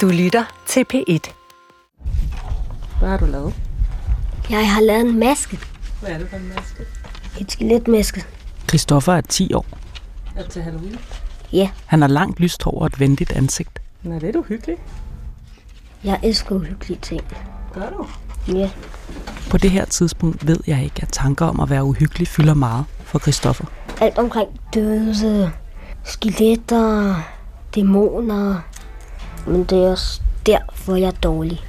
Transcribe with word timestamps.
Du 0.00 0.06
lytter 0.08 0.44
til 0.66 0.84
P1. 0.94 1.32
Hvad 2.98 3.08
har 3.08 3.16
du 3.16 3.24
lavet? 3.26 3.54
Jeg 4.50 4.70
har 4.72 4.80
lavet 4.80 5.00
en 5.00 5.18
maske. 5.18 5.58
Hvad 6.00 6.10
er 6.10 6.18
det 6.18 6.28
for 6.30 6.36
en 6.36 6.48
maske? 6.48 6.82
Et 7.40 7.52
skeletmaske. 7.52 8.24
Christoffer 8.68 9.12
er 9.12 9.20
10 9.20 9.54
år. 9.54 9.66
Er 10.36 10.42
det 10.42 10.50
til 10.50 10.62
Halloween? 10.62 10.96
Ja, 11.52 11.70
Han 11.86 12.00
har 12.00 12.08
langt 12.08 12.40
lyst 12.40 12.62
hår 12.62 12.80
og 12.80 12.86
et 12.86 13.00
venligt 13.00 13.32
ansigt. 13.32 13.82
Nå, 14.02 14.14
det 14.14 14.22
er 14.28 14.32
du 14.32 14.42
hyggelig. 14.42 14.76
jeg 16.04 16.20
elsker 16.22 16.54
uhyggelige 16.54 16.98
ting. 17.02 17.20
Gør 17.74 17.90
du? 17.90 18.06
Ja, 18.56 18.70
På 19.50 19.56
det 19.58 19.70
her 19.70 19.84
tidspunkt 19.84 20.46
ved 20.46 20.56
jeg 20.66 20.84
ikke, 20.84 21.02
at 21.02 21.08
tanker 21.12 21.46
om 21.46 21.60
at 21.60 21.70
være 21.70 21.84
uhyggelig 21.84 22.28
fylder 22.28 22.54
meget 22.54 22.84
for 23.04 23.18
Christoffer. 23.18 23.64
alt 24.00 24.18
omkring 24.18 24.48
døde, 24.74 25.52
skeletter, 26.04 27.14
dæmoner. 27.74 28.60
Men 29.46 29.64
det 29.64 29.84
er 29.84 29.90
også 29.90 30.20
derfor, 30.46 30.96
jeg 30.96 31.06
er 31.06 31.20
dårlig. 31.22 31.64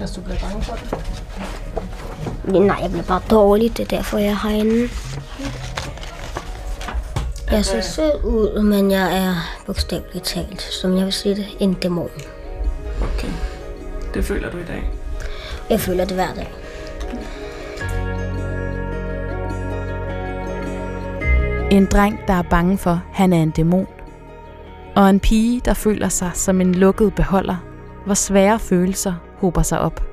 Altså, 0.00 0.20
du 0.20 0.24
bliver 0.24 0.38
bange 0.40 0.62
for 0.62 0.76
det? 0.76 2.62
Nej, 2.62 2.78
jeg 2.82 2.90
bliver 2.90 3.04
bare 3.04 3.22
dårlig. 3.30 3.76
Det 3.76 3.92
er 3.92 3.96
derfor, 3.96 4.18
jeg 4.18 4.28
er 4.28 4.48
herinde. 4.48 4.88
Jeg 7.50 7.64
ser 7.64 7.80
sød 7.80 8.24
ud, 8.24 8.62
men 8.62 8.90
jeg 8.90 9.26
er 9.26 9.34
bogstaveligt 9.66 10.24
talt, 10.24 10.62
som 10.62 10.96
jeg 10.96 11.04
vil 11.04 11.12
sige 11.12 11.34
det, 11.34 11.46
en 11.60 11.74
dæmon. 11.74 12.10
Okay. 13.02 13.32
Det 14.14 14.24
føler 14.24 14.50
du 14.50 14.58
i 14.58 14.64
dag? 14.64 14.90
Jeg 15.70 15.80
føler 15.80 16.04
det 16.04 16.14
hver 16.14 16.34
dag. 16.34 16.52
En 21.70 21.86
dreng, 21.86 22.20
der 22.26 22.34
er 22.34 22.42
bange 22.42 22.78
for, 22.78 23.02
han 23.12 23.32
er 23.32 23.42
en 23.42 23.50
dæmon. 23.50 23.86
Og 24.96 25.10
en 25.10 25.20
pige, 25.20 25.60
der 25.64 25.74
føler 25.74 26.08
sig 26.08 26.30
som 26.34 26.60
en 26.60 26.74
lukket 26.74 27.14
beholder, 27.14 27.56
hvor 28.04 28.14
svære 28.14 28.58
følelser 28.58 29.14
hober 29.36 29.62
sig 29.62 29.80
op. 29.80 30.04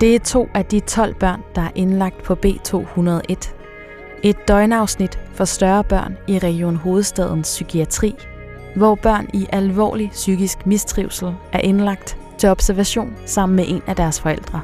Det 0.00 0.14
er 0.14 0.18
to 0.18 0.48
af 0.54 0.64
de 0.64 0.80
12 0.80 1.14
børn, 1.14 1.42
der 1.54 1.62
er 1.62 1.70
indlagt 1.74 2.22
på 2.22 2.36
B201. 2.46 3.54
Et 4.22 4.48
døgnafsnit 4.48 5.18
for 5.34 5.44
større 5.44 5.84
børn 5.84 6.16
i 6.28 6.38
Region 6.38 6.76
Hovedstadens 6.76 7.48
psykiatri, 7.48 8.14
hvor 8.76 8.94
børn 8.94 9.28
i 9.34 9.46
alvorlig 9.52 10.10
psykisk 10.10 10.66
mistrivsel 10.66 11.34
er 11.52 11.58
indlagt 11.58 12.18
til 12.38 12.48
observation 12.48 13.16
sammen 13.26 13.56
med 13.56 13.64
en 13.68 13.82
af 13.86 13.96
deres 13.96 14.20
forældre. 14.20 14.60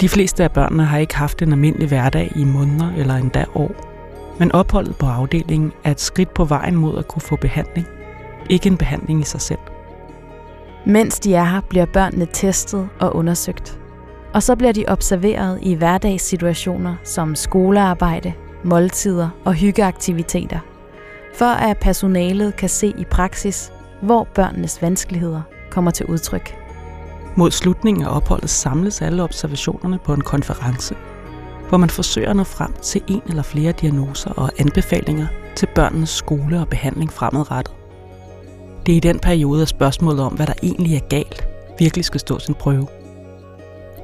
De 0.00 0.08
fleste 0.08 0.44
af 0.44 0.52
børnene 0.52 0.84
har 0.84 0.98
ikke 0.98 1.16
haft 1.16 1.42
en 1.42 1.52
almindelig 1.52 1.88
hverdag 1.88 2.32
i 2.36 2.44
måneder 2.44 2.92
eller 2.96 3.14
endda 3.14 3.44
år. 3.54 3.93
Men 4.38 4.52
opholdet 4.52 4.96
på 4.96 5.06
afdelingen 5.06 5.72
er 5.84 5.90
et 5.90 6.00
skridt 6.00 6.34
på 6.34 6.44
vejen 6.44 6.76
mod 6.76 6.98
at 6.98 7.08
kunne 7.08 7.22
få 7.22 7.36
behandling. 7.36 7.86
Ikke 8.50 8.66
en 8.66 8.76
behandling 8.76 9.20
i 9.20 9.24
sig 9.24 9.40
selv. 9.40 9.58
Mens 10.86 11.20
de 11.20 11.34
er 11.34 11.44
her, 11.44 11.60
bliver 11.60 11.86
børnene 11.86 12.26
testet 12.32 12.88
og 13.00 13.16
undersøgt. 13.16 13.78
Og 14.34 14.42
så 14.42 14.56
bliver 14.56 14.72
de 14.72 14.84
observeret 14.88 15.58
i 15.62 15.74
hverdagssituationer 15.74 16.94
som 17.04 17.34
skolearbejde, 17.34 18.32
måltider 18.64 19.28
og 19.44 19.54
hyggeaktiviteter. 19.54 20.58
For 21.34 21.44
at 21.44 21.78
personalet 21.78 22.56
kan 22.56 22.68
se 22.68 22.94
i 22.98 23.04
praksis, 23.04 23.72
hvor 24.02 24.28
børnenes 24.34 24.82
vanskeligheder 24.82 25.42
kommer 25.70 25.90
til 25.90 26.06
udtryk. 26.06 26.54
Mod 27.36 27.50
slutningen 27.50 28.04
af 28.04 28.16
opholdet 28.16 28.50
samles 28.50 29.02
alle 29.02 29.22
observationerne 29.22 29.98
på 30.04 30.14
en 30.14 30.20
konference, 30.20 30.94
hvor 31.74 31.78
man 31.78 31.90
forsøger 31.90 32.30
at 32.30 32.36
nå 32.36 32.44
frem 32.44 32.72
til 32.72 33.02
en 33.08 33.22
eller 33.28 33.42
flere 33.42 33.72
diagnoser 33.72 34.30
og 34.30 34.50
anbefalinger 34.58 35.26
til 35.56 35.68
børnenes 35.74 36.10
skole 36.10 36.60
og 36.60 36.68
behandling 36.68 37.12
fremadrettet. 37.12 37.74
Det 38.86 38.92
er 38.92 38.96
i 38.96 39.00
den 39.00 39.18
periode 39.18 39.62
af 39.62 39.68
spørgsmålet 39.68 40.20
om, 40.20 40.32
hvad 40.32 40.46
der 40.46 40.52
egentlig 40.62 40.96
er 40.96 41.00
galt, 41.00 41.48
virkelig 41.78 42.04
skal 42.04 42.20
stå 42.20 42.38
sin 42.38 42.54
prøve. 42.54 42.88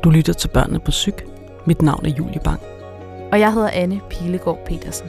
Du 0.04 0.10
lytter 0.10 0.32
til 0.32 0.48
børnene 0.48 0.80
på 0.80 0.90
psyk. 0.90 1.26
Mit 1.66 1.82
navn 1.82 2.06
er 2.06 2.10
Julie 2.10 2.40
Bang. 2.44 2.60
Og 3.32 3.40
jeg 3.40 3.52
hedder 3.52 3.70
Anne 3.72 4.00
Pilegaard 4.10 4.58
Petersen. 4.66 5.08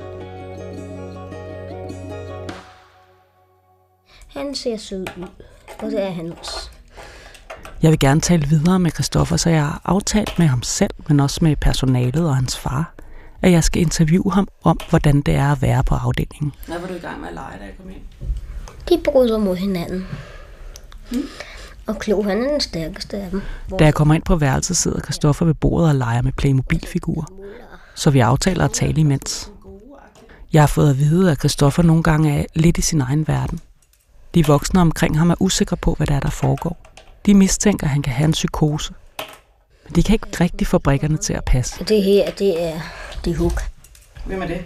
Han 4.28 4.56
ser 4.56 4.78
sød 4.78 5.06
ud, 5.18 5.28
og 5.80 5.92
det 5.92 6.02
er 6.02 6.12
han 6.12 6.34
også. 6.40 6.71
Jeg 7.82 7.92
vil 7.92 8.00
gerne 8.00 8.22
tale 8.22 8.48
videre 8.48 8.80
med 8.80 8.92
Christoffer, 8.92 9.38
så 9.38 9.50
jeg 9.50 9.62
har 9.62 9.82
aftalt 9.86 10.40
med 10.40 10.48
ham 10.48 10.64
selv, 10.64 10.92
men 11.08 11.20
også 11.20 11.40
med 11.42 11.56
personalet 11.56 12.28
og 12.28 12.36
hans 12.36 12.58
far, 12.58 12.94
at 13.42 13.52
jeg 13.52 13.64
skal 13.64 13.82
interviewe 13.82 14.32
ham 14.32 14.48
om, 14.64 14.80
hvordan 14.90 15.22
det 15.22 15.36
er 15.36 15.52
at 15.52 15.62
være 15.62 15.84
på 15.84 15.96
afdelingen. 15.96 16.54
Hvad 16.68 16.80
var 16.80 16.88
du 16.88 16.94
i 16.94 17.00
gang 17.00 17.20
med 17.22 17.28
at 17.28 17.34
lege, 17.34 17.60
da 17.60 17.64
jeg 17.64 17.74
kom 17.78 17.90
ind? 17.90 18.02
De 18.90 19.12
bryder 19.12 19.38
mod 19.38 19.56
hinanden. 19.56 20.08
Og 21.88 22.00
Klo, 22.00 22.22
han 22.22 22.44
er 22.44 22.52
den 22.52 22.62
stærkeste 22.62 23.18
af 23.18 23.30
dem. 23.32 23.42
Da 23.80 23.84
jeg 23.84 23.94
kommer 23.94 24.14
ind 24.14 24.24
på 24.24 24.36
værelset, 24.36 24.78
sidder 24.78 25.00
Christoffer 25.00 25.46
ved 25.46 25.54
bordet 25.54 25.90
og 25.90 25.96
leger 25.96 26.22
med 26.22 26.32
Playmobil-figurer, 26.32 27.26
så 27.96 28.10
vi 28.10 28.20
aftaler 28.20 28.66
at 28.66 28.72
tale 28.72 29.00
imens. 29.00 29.52
Jeg 30.54 30.62
har 30.62 30.68
fået 30.68 30.90
at 30.90 30.98
vide, 30.98 31.32
at 31.32 31.40
Christoffer 31.40 31.84
nogle 31.84 32.04
gange 32.04 32.40
er 32.40 32.46
lidt 32.54 32.78
i 32.78 32.82
sin 32.82 33.02
egen 33.02 33.28
verden. 33.28 33.60
De 34.36 34.46
voksne 34.48 34.82
omkring 34.82 35.18
ham 35.18 35.30
er 35.30 35.36
usikre 35.40 35.78
på, 35.78 35.94
hvad 35.94 36.08
der 36.08 36.16
er, 36.16 36.20
der 36.20 36.30
foregår. 36.30 36.91
De 37.26 37.34
mistænker, 37.34 37.88
at 37.88 37.92
han 37.92 38.02
kan 38.02 38.14
have 38.14 38.26
en 38.26 38.32
psykose. 38.32 38.94
Men 39.86 39.96
de 39.96 40.04
kan 40.04 40.14
ikke 40.14 40.28
rigtig 40.42 40.68
få 40.68 40.78
brikkerne 40.78 41.18
til 41.18 41.34
at 41.34 41.44
passe. 41.44 41.82
Og 41.82 41.90
det 41.90 42.04
her, 42.04 42.32
det 42.32 42.64
er 42.64 42.80
det 43.26 43.36
Hook. 43.36 43.62
Hvem 44.26 44.42
er 44.42 44.48
det? 44.48 44.66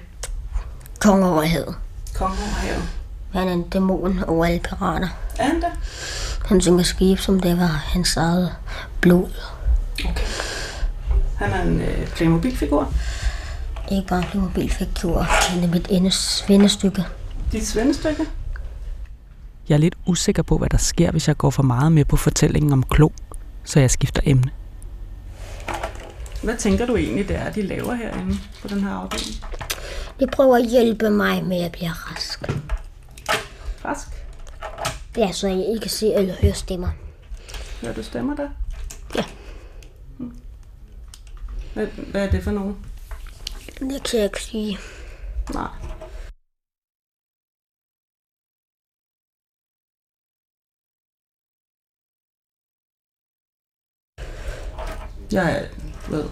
Konge 1.00 1.30
over 1.30 1.42
havet. 1.42 1.76
Kongen 2.16 2.40
over 2.40 2.54
havet. 2.54 2.84
Han 3.34 3.48
er 3.48 3.54
en 3.54 3.64
dæmon 3.64 4.24
over 4.24 4.46
alle 4.46 4.60
pirater. 4.60 5.08
Er 5.40 5.44
han 5.44 5.56
det? 5.56 5.72
Han 6.46 6.62
synger 6.62 6.84
skib, 6.84 7.20
som 7.20 7.40
det 7.40 7.58
var 7.58 7.66
hans 7.66 8.18
eget 8.18 8.56
blod. 9.02 9.30
Okay. 10.00 10.26
Han 11.38 11.52
er 11.52 11.62
en 11.62 11.82
øh, 11.82 12.08
Playmobil-figur. 12.08 12.94
Ikke 13.92 14.08
bare 14.08 14.24
en 14.34 14.42
mobilfigur. 14.42 15.22
Han 15.22 15.64
er 15.64 15.68
mit 15.68 15.88
endes 15.90 16.46
vennestykke. 16.48 17.06
Dit 17.52 17.68
svendestykke. 17.68 18.26
Jeg 19.70 19.76
er 19.76 19.80
lidt 19.80 19.96
usikker 20.06 20.44
på, 20.44 20.58
hvad 20.58 20.70
der 20.70 20.78
sker, 20.78 21.12
hvis 21.12 21.28
jeg 21.28 21.38
går 21.38 21.50
for 21.50 21.64
meget 21.64 21.92
med 21.92 22.06
på 22.06 22.18
fortællingen 22.18 22.74
om 22.74 22.84
Klo, 22.84 23.10
så 23.64 23.80
jeg 23.80 23.92
skifter 23.92 24.22
emne. 24.26 24.52
Hvad 26.44 26.58
tænker 26.58 26.86
du 26.86 26.96
egentlig, 26.96 27.28
det 27.28 27.36
er, 27.36 27.52
de 27.52 27.62
laver 27.62 27.94
herinde 27.94 28.36
på 28.62 28.68
den 28.68 28.84
her 28.84 28.90
afdeling? 28.90 29.36
De 30.20 30.28
prøver 30.28 30.56
at 30.58 30.70
hjælpe 30.70 31.10
mig 31.10 31.46
med 31.46 31.62
at 31.64 31.72
blive 31.72 31.90
rask. 31.92 32.44
Rask. 33.86 34.08
Ja, 35.18 35.32
så 35.32 35.48
jeg 35.48 35.58
ikke 35.58 35.80
kan 35.80 35.90
se 35.90 36.14
eller 36.14 36.36
høre 36.42 36.54
stemmer. 36.54 36.90
Hører 37.82 37.94
du 37.94 38.04
stemmer 38.04 38.36
der? 38.36 38.50
Ja. 39.16 39.24
Hvad, 41.74 41.88
hvad 41.88 42.28
er 42.28 42.32
det 42.32 42.44
for 42.44 42.52
nogen? 42.52 42.76
Det 43.80 44.04
kan 44.04 44.20
jeg 44.20 44.24
ikke 44.24 44.44
sige. 44.44 44.78
Nej. 45.54 45.68
Jeg 55.36 55.66
ved, 56.10 56.24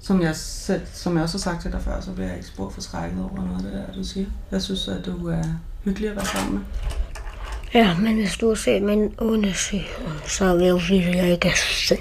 som 0.00 0.22
jeg, 0.22 0.36
selv, 0.36 0.80
som 0.92 1.14
jeg 1.14 1.22
også 1.22 1.38
har 1.38 1.42
sagt 1.52 1.62
til 1.62 1.72
dig 1.72 1.82
før, 1.82 2.00
så 2.00 2.10
bliver 2.10 2.26
jeg 2.28 2.36
ikke 2.36 2.48
spor 2.48 2.70
forskrækket 2.70 3.20
over 3.20 3.36
noget 3.36 3.56
af 3.56 3.62
det 3.62 3.72
der, 3.72 3.94
du 3.94 4.04
siger. 4.04 4.26
Jeg 4.50 4.62
synes, 4.62 4.88
at 4.88 5.04
du 5.06 5.28
er 5.28 5.42
hyggelig 5.84 6.10
at 6.10 6.16
være 6.16 6.24
sammen 6.24 6.54
med. 6.54 6.62
Ja, 7.74 7.96
men 7.98 8.14
hvis 8.14 8.36
du 8.36 8.48
har 8.48 8.54
set 8.54 8.82
min 8.82 9.14
onde 9.18 9.54
side, 9.54 9.82
så 10.26 10.56
vil 10.56 10.66
jeg 10.66 10.80
sige, 10.80 11.08
at 11.08 11.16
jeg 11.16 11.32
ikke 11.32 11.48
er 11.48 11.56
sød. 11.56 11.96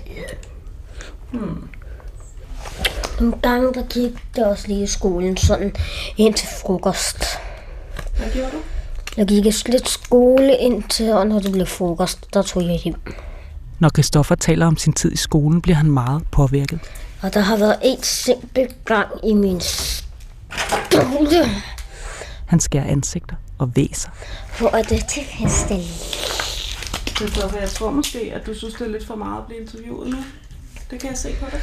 Hmm. 1.31 1.67
Nogle 3.19 3.35
gange, 3.41 3.73
der 3.73 3.83
gik 3.87 4.11
det 4.35 4.45
også 4.45 4.67
lige 4.67 4.83
i 4.83 4.87
skolen, 4.87 5.37
sådan 5.37 5.75
ind 6.17 6.33
til 6.33 6.47
frokost. 6.47 7.25
Hvad 8.17 8.29
gjorde 8.33 8.51
du? 8.51 8.57
Jeg 9.17 9.27
gik 9.27 9.67
lidt 9.67 9.89
skole 9.89 10.57
indtil, 10.57 11.13
og 11.13 11.27
når 11.27 11.39
det 11.39 11.51
blev 11.51 11.65
frokost, 11.65 12.33
der 12.33 12.41
tog 12.41 12.63
jeg 12.63 12.79
hjem. 12.83 13.01
Når 13.81 13.89
Christoffer 13.89 14.35
taler 14.35 14.65
om 14.65 14.77
sin 14.77 14.93
tid 14.93 15.11
i 15.11 15.17
skolen, 15.17 15.61
bliver 15.61 15.75
han 15.75 15.91
meget 15.91 16.23
påvirket. 16.31 16.79
Og 17.21 17.33
der 17.33 17.39
har 17.39 17.57
været 17.57 17.75
en 17.83 18.03
simpel 18.03 18.67
gang 18.85 19.07
i 19.23 19.33
min 19.33 19.61
skole, 19.61 21.45
Han 22.45 22.59
skærer 22.59 22.85
ansigter 22.85 23.35
og 23.57 23.75
væser. 23.75 24.09
hvor 24.59 24.69
er 24.69 24.81
det 24.81 25.05
til 25.07 25.23
feste. 25.39 25.75
Christoffer, 27.15 27.59
jeg 27.59 27.69
tror 27.69 27.91
måske, 27.91 28.31
at 28.35 28.45
du 28.45 28.53
synes, 28.53 28.73
det 28.73 28.87
er 28.87 28.91
lidt 28.91 29.07
for 29.07 29.15
meget 29.15 29.37
at 29.37 29.45
blive 29.47 29.61
interviewet 29.61 30.09
nu. 30.09 30.17
Det 30.91 30.99
kan 30.99 31.09
jeg 31.09 31.17
se 31.17 31.29
på 31.39 31.45
dig. 31.51 31.61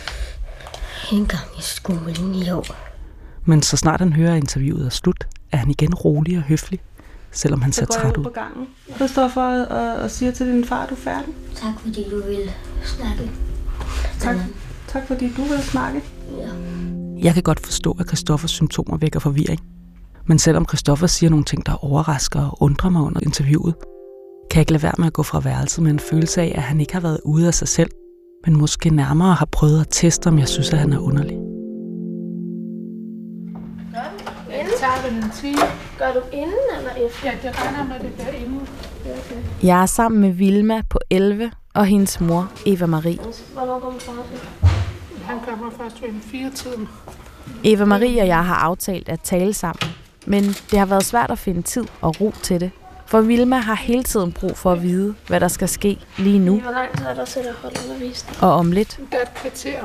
En 1.12 1.26
gang 1.26 1.44
i 1.58 1.62
skolen 1.62 2.34
i 2.34 2.50
år. 2.50 2.66
Men 3.44 3.62
så 3.62 3.76
snart 3.76 4.00
han 4.00 4.12
hører, 4.12 4.32
at 4.32 4.36
interviewet 4.38 4.86
er 4.86 4.90
slut, 4.90 5.26
er 5.52 5.56
han 5.56 5.70
igen 5.70 5.94
rolig 5.94 6.36
og 6.36 6.42
høflig, 6.42 6.80
selvom 7.32 7.62
han 7.62 7.72
Så 7.72 7.78
ser 7.78 7.86
går 7.86 7.94
jeg 7.94 8.02
træt 8.02 8.16
ud 8.16 8.18
ud. 8.18 8.24
på 8.24 8.30
gangen, 8.30 8.66
Christoffer, 8.96 9.64
og, 9.64 10.02
og 10.02 10.10
siger 10.10 10.32
til 10.32 10.46
din 10.46 10.64
far, 10.64 10.82
at 10.82 10.90
du 10.90 10.94
er 10.94 10.98
færdig. 10.98 11.34
Tak 11.54 11.80
fordi 11.80 12.04
du 12.10 12.16
vil 12.16 12.50
snakke. 12.84 13.30
Tak, 14.20 14.36
tak 14.88 15.06
fordi 15.06 15.32
du 15.36 15.42
vil 15.42 15.58
snakke. 15.62 16.02
Ja. 16.38 16.48
Jeg 17.22 17.34
kan 17.34 17.42
godt 17.42 17.60
forstå, 17.60 17.96
at 18.00 18.06
Christoffers 18.06 18.50
symptomer 18.50 18.96
vækker 18.96 19.20
forvirring. 19.20 19.60
Men 20.26 20.38
selvom 20.38 20.66
Christoffer 20.68 21.06
siger 21.06 21.30
nogle 21.30 21.44
ting, 21.44 21.66
der 21.66 21.84
overrasker 21.84 22.40
og 22.40 22.62
undrer 22.62 22.90
mig 22.90 23.02
under 23.02 23.20
interviewet, 23.22 23.74
kan 24.50 24.56
jeg 24.56 24.60
ikke 24.62 24.72
lade 24.72 24.82
være 24.82 24.94
med 24.98 25.06
at 25.06 25.12
gå 25.12 25.22
fra 25.22 25.40
værelset 25.40 25.82
med 25.84 25.90
en 25.90 25.98
følelse 25.98 26.40
af, 26.42 26.52
at 26.56 26.62
han 26.62 26.80
ikke 26.80 26.92
har 26.92 27.00
været 27.00 27.20
ude 27.24 27.46
af 27.46 27.54
sig 27.54 27.68
selv, 27.68 27.90
men 28.46 28.56
måske 28.58 28.90
nærmere 28.90 29.34
har 29.34 29.46
prøvet 29.52 29.80
at 29.80 29.86
teste, 29.90 30.26
om 30.28 30.38
jeg 30.38 30.48
synes, 30.48 30.70
at 30.72 30.78
han 30.78 30.92
er 30.92 30.98
underlig. 30.98 31.47
Den 35.10 35.16
en 35.24 35.30
time. 35.40 35.58
Gør 35.98 36.12
du 36.12 36.20
inden 36.32 36.54
eller 36.78 36.90
efter? 37.06 37.30
Ja, 37.30 37.32
det 37.48 37.60
regner 37.64 37.84
med, 37.84 37.94
at 37.96 38.00
det 38.02 38.12
bliver 38.12 38.30
inden. 38.30 38.68
Okay. 39.04 39.66
Jeg 39.66 39.82
er 39.82 39.86
sammen 39.86 40.20
med 40.20 40.30
Vilma 40.30 40.82
på 40.90 40.98
11 41.10 41.50
og 41.74 41.86
hendes 41.86 42.20
mor, 42.20 42.52
Eva 42.66 42.86
Marie. 42.86 43.18
Hvornår 43.54 43.78
kommer 43.80 43.98
far 44.00 44.12
til? 44.12 44.68
Han 45.24 45.38
kommer 45.48 45.70
først 45.78 46.02
ved 46.02 46.08
en 46.08 46.22
fire 46.30 46.50
tiden. 46.50 46.88
Eva 47.64 47.84
Marie 47.84 48.20
og 48.22 48.26
jeg 48.26 48.44
har 48.44 48.54
aftalt 48.54 49.08
at 49.08 49.20
tale 49.20 49.54
sammen, 49.54 49.94
men 50.26 50.44
det 50.44 50.78
har 50.78 50.86
været 50.86 51.04
svært 51.04 51.30
at 51.30 51.38
finde 51.38 51.62
tid 51.62 51.84
og 52.00 52.20
ro 52.20 52.32
til 52.42 52.60
det. 52.60 52.70
For 53.06 53.20
Vilma 53.20 53.56
har 53.56 53.74
hele 53.74 54.02
tiden 54.02 54.32
brug 54.32 54.56
for 54.58 54.72
at 54.72 54.82
vide, 54.82 55.14
hvad 55.28 55.40
der 55.40 55.48
skal 55.48 55.68
ske 55.68 55.98
lige 56.18 56.38
nu 56.38 56.60
Hvor 56.60 56.70
lang 56.70 56.96
tid 56.98 57.06
er 57.06 57.14
der 57.14 57.24
til 57.24 57.40
at 57.40 57.54
holde 57.62 57.76
undervisning? 57.88 58.42
og 58.42 58.52
om 58.52 58.72
lidt, 58.72 59.00
Der 59.12 59.16
er 59.18 59.22
et 59.22 59.34
kvarter. 59.34 59.80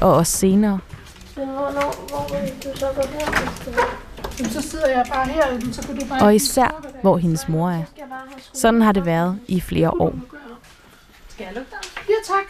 og 0.00 0.14
også 0.16 0.36
senere. 0.38 0.78
Men 1.36 1.46
hvornår, 1.48 2.08
hvor 2.08 2.40
vil 2.40 2.52
du 2.64 2.78
så 2.78 2.86
gå 2.94 3.02
hen? 3.02 3.78
Jamen, 4.38 4.52
så 4.52 4.62
sidder 4.62 4.88
jeg 4.88 5.04
bare 5.12 5.28
herinde, 5.28 5.74
så 5.74 5.82
kan 5.82 5.96
du 5.98 6.06
bare... 6.06 6.22
Og 6.22 6.34
især, 6.34 6.86
hvor 7.02 7.16
hendes 7.16 7.48
mor 7.48 7.70
er. 7.70 7.82
Skal 7.94 8.04
jeg? 8.10 8.42
Sådan 8.52 8.82
har 8.82 8.92
det 8.92 9.06
været 9.06 9.38
i 9.48 9.60
flere 9.60 9.90
år. 9.90 10.14
Ja, 11.40 11.44
tak. 12.26 12.44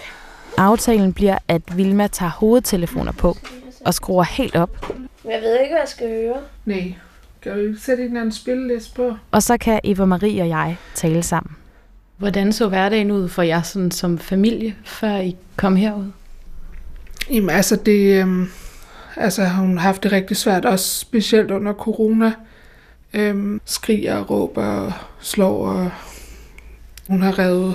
Aftalen 0.58 1.12
bliver, 1.12 1.38
at 1.48 1.76
Vilma 1.76 2.06
tager 2.06 2.30
hovedtelefoner 2.30 3.12
på 3.12 3.36
og 3.84 3.94
skruer 3.94 4.22
helt 4.24 4.56
op, 4.56 4.86
Jeg 5.24 5.40
ved 5.42 5.60
ikke, 5.60 5.72
hvad 5.72 5.80
jeg 5.80 5.88
skal 5.88 6.08
høre. 6.08 6.36
Nej. 6.64 6.94
Kan 7.42 7.52
du 7.72 7.78
sætte 7.80 8.04
en 8.04 8.16
anden 8.16 8.32
spilleliste 8.32 8.94
på? 8.94 9.14
og 9.30 9.42
så 9.42 9.56
kan 9.58 9.80
Eva 9.84 10.04
Marie 10.04 10.42
og 10.42 10.48
jeg 10.48 10.76
tale 10.94 11.22
sammen. 11.22 11.56
Hvordan 12.16 12.52
så 12.52 12.68
hverdagen 12.68 13.10
ud 13.10 13.28
for 13.28 13.42
jer 13.42 13.62
sådan, 13.62 13.90
som 13.90 14.18
familie, 14.18 14.74
før 14.84 15.16
I 15.16 15.36
kom 15.56 15.76
herud? 15.76 16.04
Jamen, 17.30 17.50
altså, 17.50 17.76
det... 17.76 18.20
Øhm, 18.20 18.48
altså, 19.16 19.48
hun 19.48 19.78
har 19.78 19.82
haft 19.82 20.02
det 20.02 20.12
rigtig 20.12 20.36
svært, 20.36 20.64
også 20.64 21.00
specielt 21.00 21.50
under 21.50 21.72
corona. 21.72 22.32
Øhm, 23.14 23.60
skriger, 23.64 24.20
råber 24.24 24.64
og 24.64 24.92
slår, 25.20 25.66
og 25.68 25.90
hun 27.08 27.22
har 27.22 27.38
revet 27.38 27.74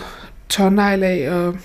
tårnegl 0.49 1.03
af, 1.03 1.31
og 1.31 1.57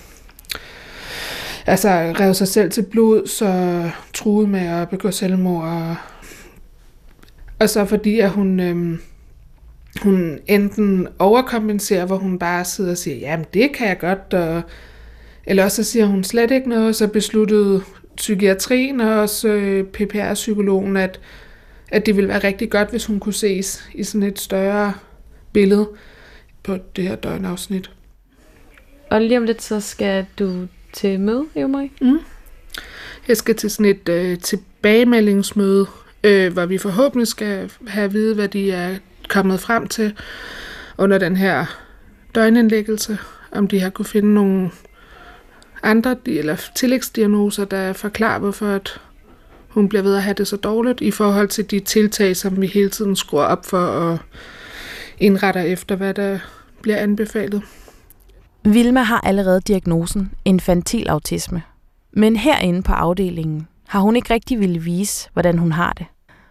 altså 1.67 1.88
revet 2.20 2.37
sig 2.37 2.49
selv 2.49 2.70
til 2.70 2.82
blod, 2.82 3.26
så 3.26 3.82
truet 4.14 4.49
med 4.49 4.61
at 4.61 4.88
begå 4.88 5.11
selvmord. 5.11 5.64
Og, 5.64 5.96
og 7.58 7.70
så 7.70 7.84
fordi, 7.84 8.20
at 8.20 8.31
hun, 8.31 8.61
øhm, 8.61 9.00
hun 10.02 10.38
enten 10.46 11.08
overkompenserer, 11.19 12.05
hvor 12.05 12.16
hun 12.16 12.38
bare 12.38 12.64
sidder 12.64 12.90
og 12.90 12.99
siger, 12.99 13.16
jamen 13.16 13.46
det 13.55 13.73
kan 13.73 13.88
jeg 13.88 13.99
godt, 13.99 14.34
og, 14.34 14.62
eller 15.46 15.64
også 15.64 15.84
så 15.84 15.90
siger 15.90 16.06
hun 16.06 16.25
slet 16.25 16.50
ikke 16.50 16.69
noget, 16.69 16.96
så 16.96 17.08
besluttede 17.08 17.82
psykiatrien 18.20 19.00
og 19.00 19.20
også 19.20 19.49
øh, 19.49 19.84
PPR-psykologen, 19.84 20.96
at, 20.96 21.20
at 21.88 22.06
det 22.06 22.17
ville 22.17 22.28
være 22.28 22.44
rigtig 22.44 22.70
godt, 22.70 22.90
hvis 22.90 23.06
hun 23.06 23.20
kunne 23.20 23.34
ses 23.34 23.88
i 23.94 24.05
sådan 24.05 24.28
et 24.28 24.38
større 24.38 24.93
billede 25.52 25.88
på 26.62 26.78
det 26.96 27.05
her 27.05 27.17
døgnafsnit. 27.17 27.90
Og 29.11 29.20
lige 29.20 29.38
om 29.38 29.44
lidt, 29.44 29.62
så 29.62 29.81
skal 29.81 30.26
du 30.38 30.67
til 30.93 31.20
møde, 31.20 31.46
Eva 31.55 31.67
Marie. 31.67 31.90
Jeg 33.28 33.37
skal 33.37 33.56
til 33.56 33.70
sådan 33.70 33.87
et 33.87 34.08
øh, 34.08 34.38
tilbagemeldingsmøde, 34.38 35.87
øh, 36.25 36.52
hvor 36.52 36.66
vi 36.66 36.78
forhåbentlig 36.78 37.28
skal 37.28 37.70
have 37.87 38.05
at 38.05 38.12
vide, 38.12 38.34
hvad 38.34 38.49
de 38.49 38.73
er 38.73 38.96
kommet 39.28 39.61
frem 39.61 39.88
til 39.88 40.16
under 40.99 41.19
den 41.19 41.37
her 41.37 41.66
døgnindlæggelse. 42.34 43.19
Om 43.52 43.69
de 43.69 43.81
har 43.81 43.90
kunne 43.90 44.06
finde 44.06 44.34
nogle 44.34 44.70
andre 45.82 46.17
eller 46.27 46.56
tillægsdiagnoser, 46.75 47.65
der 47.65 47.93
forklarer, 47.93 48.38
hvorfor 48.38 48.67
at 48.67 49.00
hun 49.69 49.88
bliver 49.88 50.03
ved 50.03 50.17
at 50.17 50.23
have 50.23 50.35
det 50.35 50.49
så 50.49 50.56
dårligt 50.56 51.00
i 51.00 51.11
forhold 51.11 51.49
til 51.49 51.71
de 51.71 51.81
tiltag, 51.81 52.37
som 52.37 52.61
vi 52.61 52.67
hele 52.67 52.91
tiden 52.91 53.17
skruer 53.17 53.44
op 53.44 53.67
for 53.67 53.79
og 53.79 54.19
indretter 55.19 55.61
efter, 55.61 55.97
hvad 55.97 56.15
der 56.15 56.38
bliver 56.82 56.97
anbefalet. 56.97 57.62
Vilma 58.65 59.03
har 59.03 59.21
allerede 59.21 59.61
diagnosen 59.61 60.32
infantil 60.44 61.09
autisme. 61.09 61.62
Men 62.12 62.37
herinde 62.37 62.83
på 62.83 62.93
afdelingen 62.93 63.69
har 63.88 64.00
hun 64.00 64.17
ikke 64.17 64.35
rigtig 64.35 64.61
ville 64.61 64.79
vise, 64.79 65.31
hvordan 65.33 65.59
hun 65.59 65.73
har 65.73 65.93
det. 65.93 66.06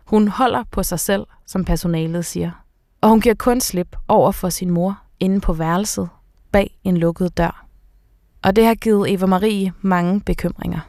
Hun 0.05 0.27
holder 0.27 0.63
på 0.71 0.83
sig 0.83 0.99
selv, 0.99 1.25
som 1.47 1.65
personalet 1.65 2.25
siger. 2.25 2.51
Og 3.01 3.09
hun 3.09 3.21
giver 3.21 3.35
kun 3.35 3.61
slip 3.61 3.95
over 4.07 4.31
for 4.31 4.49
sin 4.49 4.69
mor 4.69 4.99
inde 5.19 5.41
på 5.41 5.53
værelset 5.53 6.09
bag 6.51 6.79
en 6.83 6.97
lukket 6.97 7.37
dør. 7.37 7.68
Og 8.41 8.55
det 8.55 8.65
har 8.65 8.75
givet 8.75 9.13
Eva 9.13 9.25
Marie 9.25 9.73
mange 9.81 10.21
bekymringer. 10.25 10.79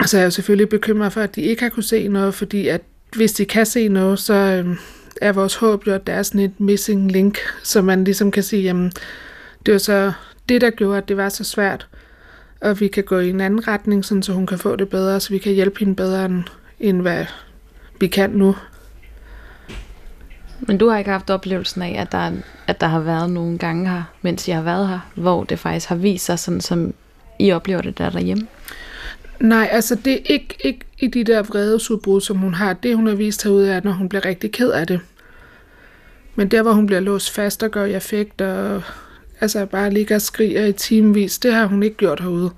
Altså, 0.00 0.10
så 0.10 0.16
er 0.16 0.20
jeg 0.20 0.26
jo 0.26 0.30
selvfølgelig 0.30 0.68
bekymret 0.68 1.12
for, 1.12 1.20
at 1.20 1.36
de 1.36 1.40
ikke 1.42 1.62
har 1.62 1.68
kunne 1.68 1.82
se 1.82 2.08
noget, 2.08 2.34
fordi 2.34 2.68
at 2.68 2.80
hvis 3.16 3.32
de 3.32 3.44
kan 3.44 3.66
se 3.66 3.88
noget, 3.88 4.18
så 4.18 4.34
øhm, 4.34 4.76
er 5.20 5.32
vores 5.32 5.54
håb 5.54 5.86
jo, 5.86 5.92
at 5.92 6.06
der 6.06 6.12
er 6.12 6.22
sådan 6.22 6.40
et 6.40 6.60
missing 6.60 7.12
link, 7.12 7.38
så 7.62 7.82
man 7.82 8.04
ligesom 8.04 8.30
kan 8.30 8.42
sige, 8.42 8.62
jamen, 8.62 8.92
det 9.66 9.72
var 9.72 9.78
så 9.78 10.12
det, 10.48 10.60
der 10.60 10.70
gjorde, 10.70 10.98
at 10.98 11.08
det 11.08 11.16
var 11.16 11.28
så 11.28 11.44
svært, 11.44 11.86
og 12.60 12.80
vi 12.80 12.88
kan 12.88 13.04
gå 13.04 13.18
i 13.18 13.30
en 13.30 13.40
anden 13.40 13.68
retning, 13.68 14.04
sådan, 14.04 14.22
så 14.22 14.32
hun 14.32 14.46
kan 14.46 14.58
få 14.58 14.76
det 14.76 14.88
bedre, 14.88 15.20
så 15.20 15.30
vi 15.30 15.38
kan 15.38 15.52
hjælpe 15.52 15.78
hende 15.78 15.94
bedre, 15.94 16.24
end, 16.24 16.42
end 16.80 17.00
hvad 17.00 17.24
vi 18.00 18.06
kan 18.06 18.30
nu. 18.30 18.56
Men 20.60 20.78
du 20.78 20.88
har 20.88 20.98
ikke 20.98 21.10
haft 21.10 21.30
oplevelsen 21.30 21.82
af, 21.82 21.96
at 22.00 22.12
der, 22.12 22.32
at 22.66 22.80
der 22.80 22.86
har 22.86 23.00
været 23.00 23.30
nogle 23.30 23.58
gange 23.58 23.88
her, 23.88 24.02
mens 24.22 24.48
jeg 24.48 24.56
har 24.56 24.62
været 24.62 24.88
her, 24.88 25.10
hvor 25.14 25.44
det 25.44 25.58
faktisk 25.58 25.88
har 25.88 25.96
vist 25.96 26.24
sig, 26.24 26.38
sådan 26.38 26.60
som 26.60 26.94
I 27.38 27.52
oplever 27.52 27.80
det 27.80 27.98
der 27.98 28.10
derhjemme. 28.10 28.46
Nej, 29.40 29.68
altså 29.72 29.94
det 29.94 30.12
er 30.12 30.20
ikke, 30.24 30.56
ikke 30.60 30.80
i 30.98 31.06
de 31.06 31.24
der 31.24 31.42
vredesudbrud, 31.42 32.20
som 32.20 32.36
hun 32.36 32.54
har. 32.54 32.72
Det, 32.72 32.96
hun 32.96 33.06
har 33.06 33.14
vist 33.14 33.42
herude, 33.42 33.72
er, 33.72 33.80
når 33.84 33.92
hun 33.92 34.08
bliver 34.08 34.24
rigtig 34.24 34.52
ked 34.52 34.70
af 34.70 34.86
det. 34.86 35.00
Men 36.34 36.48
der, 36.48 36.62
hvor 36.62 36.72
hun 36.72 36.86
bliver 36.86 37.00
låst 37.00 37.30
fast 37.30 37.62
og 37.62 37.70
gør 37.70 37.84
i 37.84 37.92
affekt, 37.92 38.40
og 38.40 38.82
altså 39.40 39.66
bare 39.66 39.90
ligger 39.90 40.14
og 40.14 40.22
skriger 40.22 40.66
i 40.66 40.72
timevis, 40.72 41.38
det 41.38 41.54
har 41.54 41.66
hun 41.66 41.82
ikke 41.82 41.96
gjort 41.96 42.20
herude. 42.20 42.50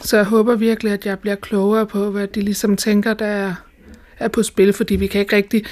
Så 0.00 0.16
jeg 0.16 0.26
håber 0.26 0.54
virkelig, 0.54 0.92
at 0.92 1.06
jeg 1.06 1.18
bliver 1.18 1.34
klogere 1.34 1.86
på, 1.86 2.10
hvad 2.10 2.26
de 2.26 2.40
ligesom 2.40 2.76
tænker, 2.76 3.14
der 3.14 3.26
er, 3.26 3.54
er 4.18 4.28
på 4.28 4.42
spil, 4.42 4.72
fordi 4.72 4.96
vi 4.96 5.06
kan 5.06 5.20
ikke 5.20 5.36
rigtig 5.36 5.64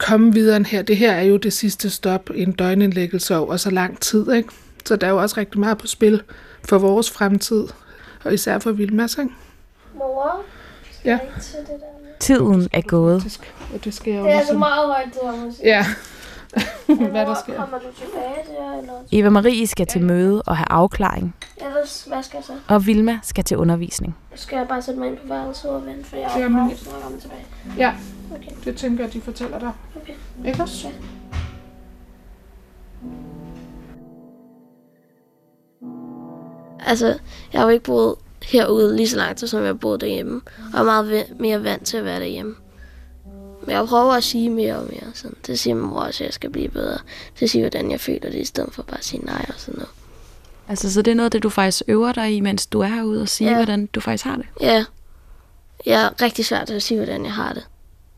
komme 0.00 0.32
videre 0.32 0.56
end 0.56 0.66
her. 0.66 0.82
Det 0.82 0.96
her 0.96 1.12
er 1.12 1.22
jo 1.22 1.36
det 1.36 1.52
sidste 1.52 1.90
stop 1.90 2.30
i 2.34 2.42
en 2.42 2.52
døgnindlæggelse 2.52 3.36
over 3.36 3.56
så 3.56 3.70
lang 3.70 4.00
tid, 4.00 4.32
ikke? 4.32 4.48
Så 4.84 4.96
der 4.96 5.06
er 5.06 5.10
jo 5.10 5.16
også 5.22 5.40
rigtig 5.40 5.60
meget 5.60 5.78
på 5.78 5.86
spil 5.86 6.22
for 6.68 6.78
vores 6.78 7.10
fremtid, 7.10 7.64
og 8.24 8.34
især 8.34 8.58
for 8.58 8.72
Vilmas, 8.72 9.18
ikke? 9.18 9.30
Mor, 9.94 10.42
Ja. 11.04 11.18
Tiden 12.20 12.68
er 12.72 12.80
gået. 12.80 13.22
Det 13.24 13.32
skal, 13.32 13.48
og 13.74 13.84
det 13.84 13.94
skal 13.94 14.12
jeg 14.12 14.20
jo 14.20 14.24
Det 14.26 14.32
er 14.32 14.38
så 14.38 14.42
ligesom... 14.42 14.58
meget 14.58 14.86
højt, 14.86 15.06
det 15.12 15.20
her 15.22 15.44
musik. 15.44 15.64
Ja, 15.64 15.86
hvad 16.86 17.26
der 17.26 17.34
sker. 17.44 17.56
Kommer 17.56 17.78
du 17.78 17.84
tilbage 17.96 18.56
der, 18.58 18.78
eller? 18.78 18.92
Eva 19.12 19.30
Marie 19.30 19.66
skal 19.66 19.86
til 19.86 20.02
møde 20.02 20.42
og 20.42 20.56
have 20.56 20.66
afklaring, 20.70 21.34
Ellers, 21.56 22.04
hvad 22.08 22.22
skal 22.22 22.36
jeg 22.36 22.44
så? 22.44 22.52
og 22.68 22.86
Vilma 22.86 23.18
skal 23.22 23.44
til 23.44 23.56
undervisning. 23.56 24.16
Skal 24.34 24.56
jeg 24.56 24.68
bare 24.68 24.82
sætte 24.82 25.00
mig 25.00 25.08
ind 25.08 25.16
på 25.16 25.26
værelset 25.28 25.70
og 25.70 25.86
vente, 25.86 26.04
for 26.04 26.16
jeg 26.16 26.30
er 26.34 26.38
Jamen, 26.38 26.70
pause, 26.70 26.84
når 26.84 26.92
jeg 26.94 27.02
kommer 27.02 27.20
tilbage? 27.20 27.44
Ja. 27.78 27.94
Okay. 28.36 28.50
det 28.64 28.76
tænker 28.76 29.04
jeg, 29.04 29.12
de 29.12 29.20
fortæller 29.20 29.58
dig. 29.58 29.72
Okay. 30.02 30.14
Ikke 30.46 30.62
også? 30.62 30.88
Altså, 36.86 37.06
jeg 37.52 37.60
har 37.60 37.62
jo 37.66 37.68
ikke 37.68 37.84
boet 37.84 38.14
herude 38.44 38.96
lige 38.96 39.08
så 39.08 39.16
lang 39.16 39.36
tid, 39.36 39.46
som 39.46 39.60
jeg 39.60 39.66
har 39.68 39.74
boet 39.74 40.00
derhjemme. 40.00 40.40
Og 40.58 40.72
jeg 40.72 40.80
er 40.80 40.84
meget 40.84 41.10
ve- 41.10 41.34
mere 41.42 41.64
vant 41.64 41.86
til 41.86 41.96
at 41.96 42.04
være 42.04 42.20
derhjemme. 42.20 42.54
Men 43.60 43.70
jeg 43.70 43.86
prøver 43.86 44.12
at 44.12 44.24
sige 44.24 44.50
mere 44.50 44.76
og 44.76 44.84
mere. 44.84 45.10
Sådan. 45.14 45.36
Det 45.46 45.58
siger 45.58 45.74
min 45.74 45.84
mor 45.84 46.00
også, 46.00 46.24
at 46.24 46.26
jeg 46.26 46.34
skal 46.34 46.50
blive 46.50 46.68
bedre. 46.68 46.98
Til 47.36 47.44
at 47.44 47.50
sige, 47.50 47.62
hvordan 47.62 47.90
jeg 47.90 48.00
føler 48.00 48.20
det, 48.30 48.34
i 48.34 48.44
stedet 48.44 48.74
for 48.74 48.82
bare 48.82 48.98
at 48.98 49.04
sige 49.04 49.24
nej 49.24 49.44
og 49.48 49.54
sådan 49.56 49.74
noget. 49.74 49.90
Altså, 50.68 50.92
så 50.92 51.02
det 51.02 51.10
er 51.10 51.14
noget 51.14 51.24
af 51.24 51.30
det, 51.30 51.42
du 51.42 51.48
faktisk 51.50 51.82
øver 51.88 52.12
dig 52.12 52.36
i, 52.36 52.40
mens 52.40 52.66
du 52.66 52.80
er 52.80 52.86
herude 52.86 53.22
og 53.22 53.28
sige, 53.28 53.50
Ja. 53.50 53.56
hvordan 53.56 53.86
du 53.86 54.00
faktisk 54.00 54.24
har 54.24 54.36
det. 54.36 54.46
Ja, 54.60 54.84
jeg 55.86 56.02
er 56.02 56.22
rigtig 56.22 56.46
svært 56.46 56.66
til 56.66 56.74
at 56.74 56.82
sige, 56.82 56.98
hvordan 56.98 57.24
jeg 57.24 57.32
har 57.34 57.52
det. 57.52 57.66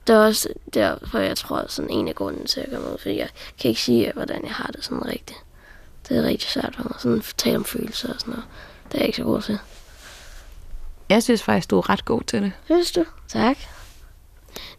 Det 0.07 0.15
er 0.15 0.19
også 0.19 0.49
derfor, 0.75 1.19
jeg 1.19 1.37
tror, 1.37 1.65
sådan 1.69 1.91
en 1.91 2.09
af 2.09 2.15
grunden 2.15 2.47
til 2.47 2.61
at 2.61 2.71
komme 2.73 2.93
ud, 2.93 2.99
fordi 2.99 3.19
jeg 3.19 3.29
kan 3.61 3.69
ikke 3.69 3.81
sige, 3.81 4.13
hvordan 4.15 4.45
jeg 4.45 4.53
har 4.53 4.71
det 4.77 4.85
sådan 4.85 5.07
rigtigt. 5.07 5.39
Det 6.09 6.17
er 6.17 6.23
rigtig 6.23 6.51
svært 6.51 6.75
for 6.77 6.83
mig, 6.83 6.95
sådan 6.99 7.19
at 7.19 7.35
tale 7.37 7.57
om 7.57 7.65
følelser 7.65 8.09
og 8.15 8.21
sådan 8.21 8.31
noget. 8.33 8.45
Det 8.89 8.95
er 8.95 8.99
jeg 8.99 9.07
ikke 9.07 9.17
så 9.17 9.23
god 9.25 9.43
til. 9.43 9.59
Jeg 11.09 11.23
synes 11.23 11.43
faktisk, 11.43 11.71
du 11.71 11.79
er 11.79 11.91
ret 11.91 12.05
god 12.05 12.21
til 12.23 12.43
det. 12.43 12.53
Synes 12.65 12.93
du? 12.93 13.05
Tak. 13.29 13.57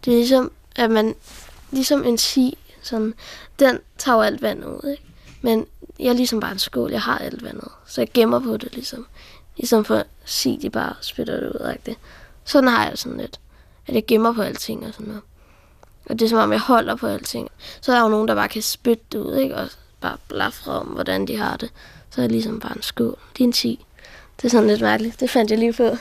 Det 0.05 0.13
er 0.13 0.17
ligesom, 0.17 0.51
at 0.75 0.91
man, 0.91 1.15
ligesom 1.71 2.03
en 2.03 2.17
si, 2.17 2.57
sådan, 2.81 3.13
den 3.59 3.79
tager 3.97 4.15
jo 4.15 4.21
alt 4.21 4.41
vand 4.41 4.65
ud, 4.65 4.89
ikke? 4.91 5.03
Men 5.41 5.65
jeg 5.99 6.07
er 6.07 6.13
ligesom 6.13 6.39
bare 6.39 6.51
en 6.51 6.59
skål, 6.59 6.91
jeg 6.91 7.01
har 7.01 7.17
alt 7.17 7.43
vandet. 7.43 7.67
Så 7.87 8.01
jeg 8.01 8.11
gemmer 8.13 8.39
på 8.39 8.57
det 8.57 8.73
ligesom. 8.73 9.07
Ligesom 9.57 9.85
for 9.85 9.95
at 9.95 10.05
si, 10.25 10.59
de 10.61 10.69
bare 10.69 10.93
spytter 11.01 11.39
det 11.39 11.49
ud, 11.49 11.73
ikke? 11.73 11.99
Sådan 12.45 12.69
har 12.69 12.87
jeg 12.87 12.97
sådan 12.97 13.17
lidt. 13.17 13.39
At 13.87 13.95
jeg 13.95 14.05
gemmer 14.05 14.33
på 14.33 14.41
alting 14.41 14.85
og 14.85 14.93
sådan 14.93 15.07
noget. 15.07 15.21
Og 16.05 16.19
det 16.19 16.25
er 16.25 16.29
som 16.29 16.39
om, 16.39 16.51
jeg 16.51 16.59
holder 16.59 16.95
på 16.95 17.07
alting. 17.07 17.49
Så 17.81 17.91
er 17.91 17.95
der 17.95 18.03
jo 18.03 18.09
nogen, 18.09 18.27
der 18.27 18.35
bare 18.35 18.49
kan 18.49 18.61
spytte 18.61 19.03
det 19.11 19.17
ud, 19.17 19.35
ikke? 19.35 19.55
Og 19.55 19.67
bare 20.01 20.17
blafre 20.27 20.71
om, 20.71 20.87
hvordan 20.87 21.27
de 21.27 21.37
har 21.37 21.57
det. 21.57 21.69
Så 22.09 22.21
er 22.21 22.23
det 22.23 22.31
ligesom 22.31 22.59
bare 22.59 22.75
en 22.75 22.81
skål. 22.81 23.17
Det 23.37 23.39
er 23.39 23.47
en 23.47 23.51
10. 23.51 23.85
Det 24.37 24.45
er 24.45 24.49
sådan 24.49 24.67
lidt 24.67 24.81
mærkeligt. 24.81 25.19
Det 25.19 25.29
fandt 25.29 25.51
jeg 25.51 25.59
lige 25.59 25.73
på. 25.73 25.97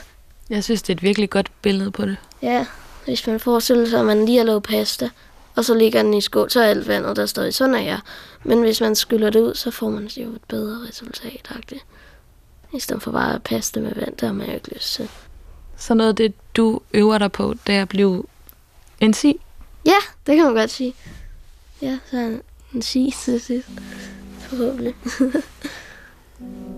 Jeg 0.49 0.63
synes, 0.63 0.81
det 0.81 0.93
er 0.93 0.97
et 0.97 1.03
virkelig 1.03 1.29
godt 1.29 1.51
billede 1.61 1.91
på 1.91 2.05
det. 2.05 2.17
Ja, 2.41 2.65
hvis 3.05 3.27
man 3.27 3.39
forestiller 3.39 3.85
sig, 3.85 3.99
at 3.99 4.05
man 4.05 4.25
lige 4.25 4.37
har 4.37 4.45
lavet 4.45 4.63
pasta, 4.63 5.09
og 5.55 5.65
så 5.65 5.73
ligger 5.73 6.03
den 6.03 6.13
i 6.13 6.21
skål, 6.21 6.49
så 6.49 6.61
er 6.61 6.65
alt 6.67 6.87
vandet, 6.87 7.15
der 7.15 7.25
står 7.25 7.43
i. 7.43 7.51
Sådan 7.51 7.75
er 7.75 7.81
jeg. 7.81 7.99
Men 8.43 8.61
hvis 8.61 8.81
man 8.81 8.95
skyller 8.95 9.29
det 9.29 9.39
ud, 9.39 9.55
så 9.55 9.71
får 9.71 9.89
man 9.89 10.05
jo 10.07 10.29
et 10.29 10.43
bedre 10.47 10.87
resultat. 10.89 11.51
-agtigt. 11.51 11.83
I 12.73 12.79
stedet 12.79 13.03
for 13.03 13.11
bare 13.11 13.35
at 13.35 13.43
paste 13.43 13.81
med 13.81 13.95
vand, 13.95 14.17
der 14.17 14.25
har 14.25 14.33
man 14.33 14.47
jo 14.47 14.53
ikke 14.53 14.73
lyst 14.73 14.93
til. 14.93 15.09
Så 15.77 15.93
noget 15.93 16.09
af 16.09 16.15
det, 16.15 16.33
du 16.55 16.81
øver 16.93 17.17
dig 17.17 17.31
på, 17.31 17.55
det 17.67 17.75
er 17.75 17.81
at 17.81 17.89
blive 17.89 18.23
en 18.99 19.13
si. 19.13 19.39
Ja, 19.85 19.97
det 20.27 20.35
kan 20.35 20.45
man 20.45 20.55
godt 20.55 20.71
sige. 20.71 20.95
Ja, 21.81 21.99
så 22.11 22.17
en, 22.17 22.41
en 22.73 22.81
si 22.81 23.13
til 23.23 23.41
sidst. 23.41 23.69
Forhåbentlig. 24.39 24.95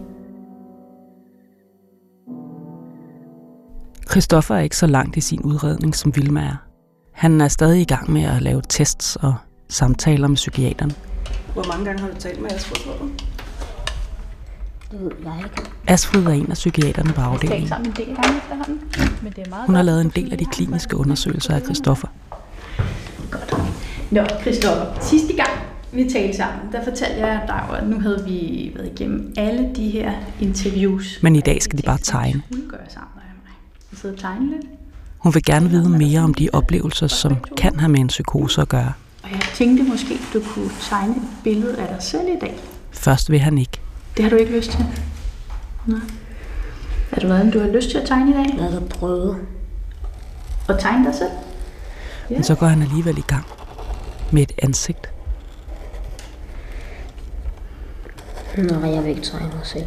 Christoffer 4.09 4.55
er 4.55 4.59
ikke 4.59 4.77
så 4.77 4.87
langt 4.87 5.17
i 5.17 5.21
sin 5.21 5.41
udredning, 5.41 5.95
som 5.95 6.15
Vilma 6.15 6.41
er. 6.41 6.55
Han 7.13 7.41
er 7.41 7.47
stadig 7.47 7.81
i 7.81 7.85
gang 7.85 8.11
med 8.11 8.23
at 8.23 8.41
lave 8.41 8.61
tests 8.69 9.15
og 9.15 9.35
samtaler 9.69 10.27
med 10.27 10.35
psykiateren. 10.35 10.91
Hvor 11.53 11.63
mange 11.67 11.85
gange 11.85 12.01
har 12.01 12.09
du 12.09 12.15
talt 12.19 12.41
med 12.41 12.49
du? 12.49 13.09
Det 14.91 14.99
ved 15.01 15.11
jeg 15.25 15.33
ikke. 15.43 15.69
Asfrid 15.87 16.25
er 16.25 16.29
en 16.29 16.47
af 16.49 16.53
psykiaterne 16.53 17.13
på 17.13 17.21
afdelingen. 17.21 17.71
er 17.71 19.65
Hun 19.65 19.75
har 19.75 19.83
lavet 19.83 20.01
en 20.01 20.11
del 20.15 20.31
af 20.31 20.37
de 20.37 20.45
kliniske 20.45 20.97
undersøgelser 20.97 21.55
af 21.55 21.61
Christoffer. 21.61 22.07
Godt. 23.31 23.53
Nå, 24.11 24.21
Christoffer, 24.41 24.99
sidste 25.01 25.35
gang 25.35 25.49
vi 25.91 26.09
talte 26.09 26.37
sammen, 26.37 26.71
der 26.71 26.83
fortalte 26.83 27.25
jeg 27.25 27.41
dig, 27.47 27.77
at 27.77 27.87
nu 27.87 27.99
havde 27.99 28.23
vi 28.27 28.71
været 28.75 28.91
igennem 28.99 29.33
alle 29.37 29.69
de 29.75 29.89
her 29.89 30.11
interviews. 30.41 31.19
Men 31.23 31.35
i 31.35 31.41
dag 31.41 31.61
skal 31.61 31.77
de 31.77 31.83
bare 31.83 31.97
tegne. 31.97 32.41
Vi 33.95 33.99
sidder 33.99 34.15
og 34.15 34.21
tegne 34.21 34.51
lidt. 34.51 34.65
Hun 35.17 35.33
vil 35.33 35.43
gerne 35.43 35.69
vide 35.69 35.89
mere 35.89 36.19
om 36.19 36.33
de 36.33 36.49
oplevelser, 36.53 37.07
som 37.07 37.37
kan 37.57 37.79
have 37.79 37.89
med 37.89 37.99
en 37.99 38.07
psykose 38.07 38.61
at 38.61 38.69
gøre. 38.69 38.93
Og 39.23 39.31
jeg 39.31 39.41
tænkte 39.53 39.83
måske, 39.83 40.19
du 40.33 40.41
kunne 40.53 40.69
tegne 40.81 41.15
et 41.15 41.21
billede 41.43 41.77
af 41.77 41.87
dig 41.87 42.03
selv 42.03 42.27
i 42.27 42.39
dag. 42.41 42.59
Først 42.91 43.31
vil 43.31 43.39
han 43.39 43.57
ikke. 43.57 43.79
Det 44.17 44.23
har 44.23 44.29
du 44.29 44.35
ikke 44.35 44.57
lyst 44.57 44.71
til? 44.71 44.85
Nej. 45.85 45.99
Er 47.11 47.19
der 47.19 47.27
noget, 47.27 47.53
du 47.53 47.59
har 47.59 47.67
lyst 47.67 47.89
til 47.89 47.97
at 47.97 48.07
tegne 48.07 48.31
i 48.31 48.33
dag? 48.33 48.63
Jeg 48.63 48.71
kan 48.71 48.87
prøve. 48.89 49.37
Og 50.67 50.79
tegne 50.79 51.05
dig 51.05 51.15
selv? 51.15 51.31
Men 52.29 52.43
så 52.43 52.55
går 52.55 52.67
han 52.67 52.81
alligevel 52.81 53.17
i 53.17 53.25
gang 53.27 53.45
med 54.31 54.41
et 54.41 54.51
ansigt. 54.63 55.09
Nej, 58.57 58.89
jeg 58.89 59.03
vil 59.03 59.09
ikke 59.09 59.21
tegne 59.21 59.47
mig 59.55 59.65
selv. 59.65 59.85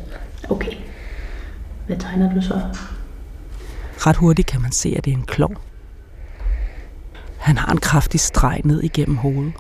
Okay. 0.50 0.72
Hvad 1.86 1.96
tegner 1.96 2.34
du 2.34 2.42
så? 2.42 2.60
Ret 4.06 4.16
hurtigt 4.16 4.48
kan 4.48 4.62
man 4.62 4.72
se, 4.72 4.94
at 4.96 5.04
det 5.04 5.12
er 5.12 5.16
en 5.16 5.26
klov. 5.26 5.54
Han 7.38 7.58
har 7.58 7.72
en 7.72 7.78
kraftig 7.78 8.20
streg 8.20 8.60
ned 8.64 8.82
igennem 8.82 9.16
hovedet. 9.16 9.52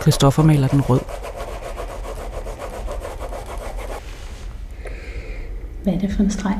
Christoffer 0.00 0.42
maler 0.42 0.68
den 0.68 0.80
rød. 0.80 1.00
Hvad 5.82 5.92
er 5.92 5.98
det 5.98 6.12
for 6.12 6.22
en 6.22 6.30
streg? 6.30 6.58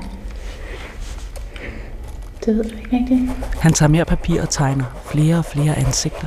Det 2.45 2.57
ved 2.57 2.65
du 2.65 2.77
ikke 2.77 2.97
rigtigt. 2.97 3.21
Han 3.61 3.73
tager 3.73 3.89
mere 3.91 4.05
papir 4.05 4.43
og 4.43 4.51
tegner 4.51 4.85
flere 5.05 5.39
og 5.39 5.45
flere 5.45 5.75
ansigter. 5.75 6.27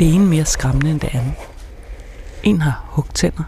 Det 0.00 0.14
ene 0.14 0.26
mere 0.26 0.44
skræmmende 0.44 0.90
end 0.90 1.00
det 1.00 1.14
andet. 1.14 1.34
En 2.42 2.60
har 2.60 2.84
hugtænder, 2.88 3.42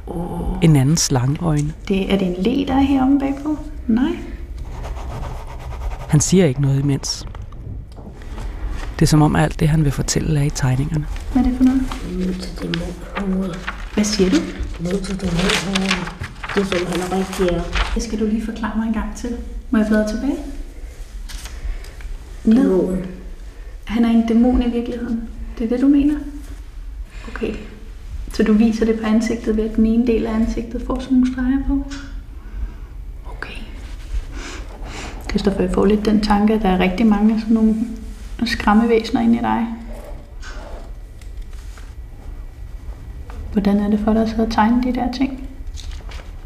en 0.62 0.76
anden 0.76 0.96
slangeøjne. 0.96 1.72
Det, 1.88 2.12
er 2.12 2.18
det 2.18 2.26
en 2.26 2.42
le, 2.42 2.66
der 2.66 2.74
er 2.74 2.80
heromme 2.80 3.18
bagpå? 3.20 3.58
Nej. 3.86 4.16
Han 6.08 6.20
siger 6.20 6.46
ikke 6.46 6.62
noget 6.62 6.80
imens. 6.80 7.26
Det 8.98 9.02
er 9.02 9.06
som 9.06 9.22
om 9.22 9.36
alt 9.36 9.60
det, 9.60 9.68
han 9.68 9.84
vil 9.84 9.92
fortælle, 9.92 10.40
er 10.40 10.44
i 10.44 10.50
tegningerne. 10.50 11.06
Hvad 11.32 11.42
er 11.44 11.48
det 11.48 11.56
for 11.56 11.64
noget? 11.64 11.82
Ned 12.12 12.34
til 12.34 12.74
dæmonhovedet. 13.16 13.58
Hvad 13.94 14.04
siger 14.04 14.30
du? 14.30 14.36
Ned 14.80 15.02
til 15.02 15.20
dæmonhovedet. 15.20 16.14
Det 16.54 16.66
som 16.66 16.86
han 16.86 17.18
rigtig 17.18 17.56
er. 17.56 17.62
Det 17.94 18.02
skal 18.02 18.20
du 18.20 18.26
lige 18.26 18.44
forklare 18.44 18.76
mig 18.76 18.86
en 18.86 18.92
gang 18.94 19.16
til. 19.16 19.36
Må 19.70 19.78
jeg 19.78 19.86
bladre 19.86 20.08
tilbage? 20.08 20.36
Dæmon. 22.44 23.06
Han 23.84 24.04
er 24.04 24.10
en 24.10 24.26
dæmon 24.28 24.62
i 24.62 24.70
virkeligheden. 24.70 25.28
Det 25.58 25.64
er 25.64 25.68
det, 25.68 25.80
du 25.80 25.88
mener? 25.88 26.14
Okay. 27.28 27.54
Så 28.34 28.42
du 28.42 28.52
viser 28.52 28.84
det 28.86 29.00
på 29.00 29.06
ansigtet 29.06 29.56
ved, 29.56 29.70
at 29.70 29.76
den 29.76 29.86
ene 29.86 30.06
del 30.06 30.26
af 30.26 30.34
ansigtet 30.34 30.82
får 30.86 30.98
sådan 30.98 31.16
nogle 31.16 31.32
streger 31.32 31.58
på? 31.66 31.84
Okay. 33.30 33.54
Christoffer, 35.30 35.62
jeg 35.62 35.70
får 35.74 35.84
lidt 35.84 36.04
den 36.04 36.20
tanke, 36.20 36.54
at 36.54 36.62
der 36.62 36.68
er 36.68 36.78
rigtig 36.78 37.06
mange 37.06 37.40
sådan 37.40 37.54
nogle 37.54 37.74
skræmmevæsener 38.44 39.20
inde 39.20 39.36
i 39.36 39.40
dig. 39.40 39.66
Hvordan 43.52 43.80
er 43.80 43.90
det 43.90 44.00
for 44.04 44.12
dig 44.12 44.22
at 44.38 44.50
tegne 44.50 44.82
de 44.82 44.94
der 44.94 45.12
ting? 45.12 45.48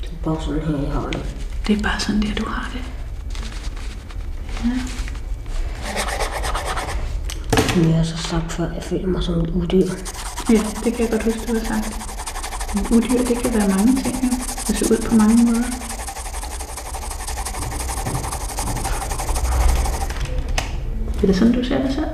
Det 0.00 0.08
er 0.08 0.24
bare 0.24 0.42
sådan 0.42 0.60
her, 0.60 0.78
jeg 0.82 0.92
har 0.92 1.10
det. 1.10 1.34
Det 1.66 1.78
er 1.78 1.82
bare 1.82 2.00
sådan 2.00 2.22
der, 2.22 2.34
du 2.34 2.44
har 2.46 2.70
det. 2.72 2.82
Som 7.68 7.88
jeg 7.88 7.96
har 7.96 8.04
så 8.04 8.16
sagt 8.16 8.52
før, 8.52 8.72
jeg 8.72 8.82
føler 8.82 9.06
mig 9.06 9.22
som 9.22 9.40
et 9.40 9.50
udyr. 9.50 10.17
Ja, 10.50 10.62
det 10.84 10.94
kan 10.94 11.00
jeg 11.00 11.10
godt 11.10 11.22
huske, 11.22 11.40
du 11.48 11.58
har 11.58 11.64
sagt. 11.64 11.96
Men 12.74 12.86
udyr, 12.96 13.24
det 13.24 13.38
kan 13.38 13.54
være 13.54 13.68
mange 13.68 14.02
ting, 14.02 14.14
jo. 14.24 14.28
Det 14.66 14.76
ser 14.76 14.92
ud 14.92 15.08
på 15.08 15.14
mange 15.14 15.44
måder. 15.44 15.64
Er 21.22 21.26
det 21.26 21.36
sådan, 21.36 21.54
du 21.54 21.64
ser 21.64 21.82
dig 21.82 21.92
selv? 21.94 22.06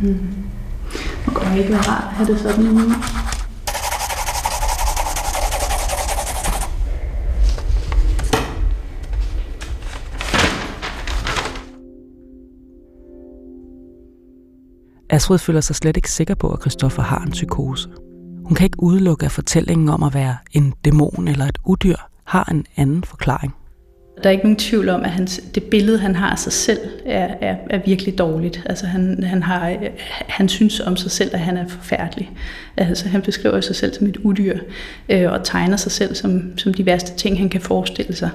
Hmm. 0.00 0.28
Det 1.26 1.34
kunne 1.34 1.50
da 1.50 1.54
ikke 1.54 1.70
være 1.72 1.80
rart 1.82 2.04
at 2.10 2.16
have 2.16 2.32
det 2.32 2.40
sådan 2.40 2.64
nu. 2.64 2.92
Astrid 15.16 15.38
føler 15.38 15.60
sig 15.60 15.76
slet 15.76 15.96
ikke 15.96 16.10
sikker 16.10 16.34
på, 16.34 16.50
at 16.50 16.60
Christoffer 16.60 17.02
har 17.02 17.22
en 17.26 17.30
psykose. 17.30 17.88
Hun 18.44 18.54
kan 18.54 18.64
ikke 18.64 18.82
udelukke, 18.82 19.26
at 19.26 19.32
fortællingen 19.32 19.88
om 19.88 20.02
at 20.02 20.14
være 20.14 20.36
en 20.52 20.74
dæmon 20.84 21.28
eller 21.28 21.44
et 21.44 21.58
udyr 21.64 21.96
har 22.24 22.48
en 22.50 22.66
anden 22.76 23.04
forklaring. 23.04 23.54
Der 24.22 24.28
er 24.28 24.30
ikke 24.30 24.44
nogen 24.44 24.56
tvivl 24.58 24.88
om, 24.88 25.02
at 25.02 25.10
hans, 25.10 25.40
det 25.54 25.62
billede, 25.62 25.98
han 25.98 26.14
har 26.14 26.30
af 26.30 26.38
sig 26.38 26.52
selv, 26.52 26.80
er, 27.06 27.34
er, 27.40 27.56
er 27.70 27.80
virkelig 27.84 28.18
dårligt. 28.18 28.62
Altså 28.66 28.86
han, 28.86 29.22
han, 29.22 29.42
har, 29.42 29.76
han 30.08 30.48
synes 30.48 30.80
om 30.80 30.96
sig 30.96 31.10
selv, 31.10 31.30
at 31.32 31.40
han 31.40 31.56
er 31.56 31.68
forfærdelig. 31.68 32.30
Altså 32.76 33.08
han 33.08 33.22
beskriver 33.22 33.60
sig 33.60 33.76
selv 33.76 33.94
som 33.94 34.06
et 34.06 34.16
udyr, 34.16 34.58
øh, 35.08 35.32
og 35.32 35.44
tegner 35.44 35.76
sig 35.76 35.92
selv 35.92 36.14
som, 36.14 36.58
som 36.58 36.74
de 36.74 36.86
værste 36.86 37.16
ting, 37.16 37.38
han 37.38 37.48
kan 37.48 37.60
forestille 37.60 38.16
sig. 38.16 38.30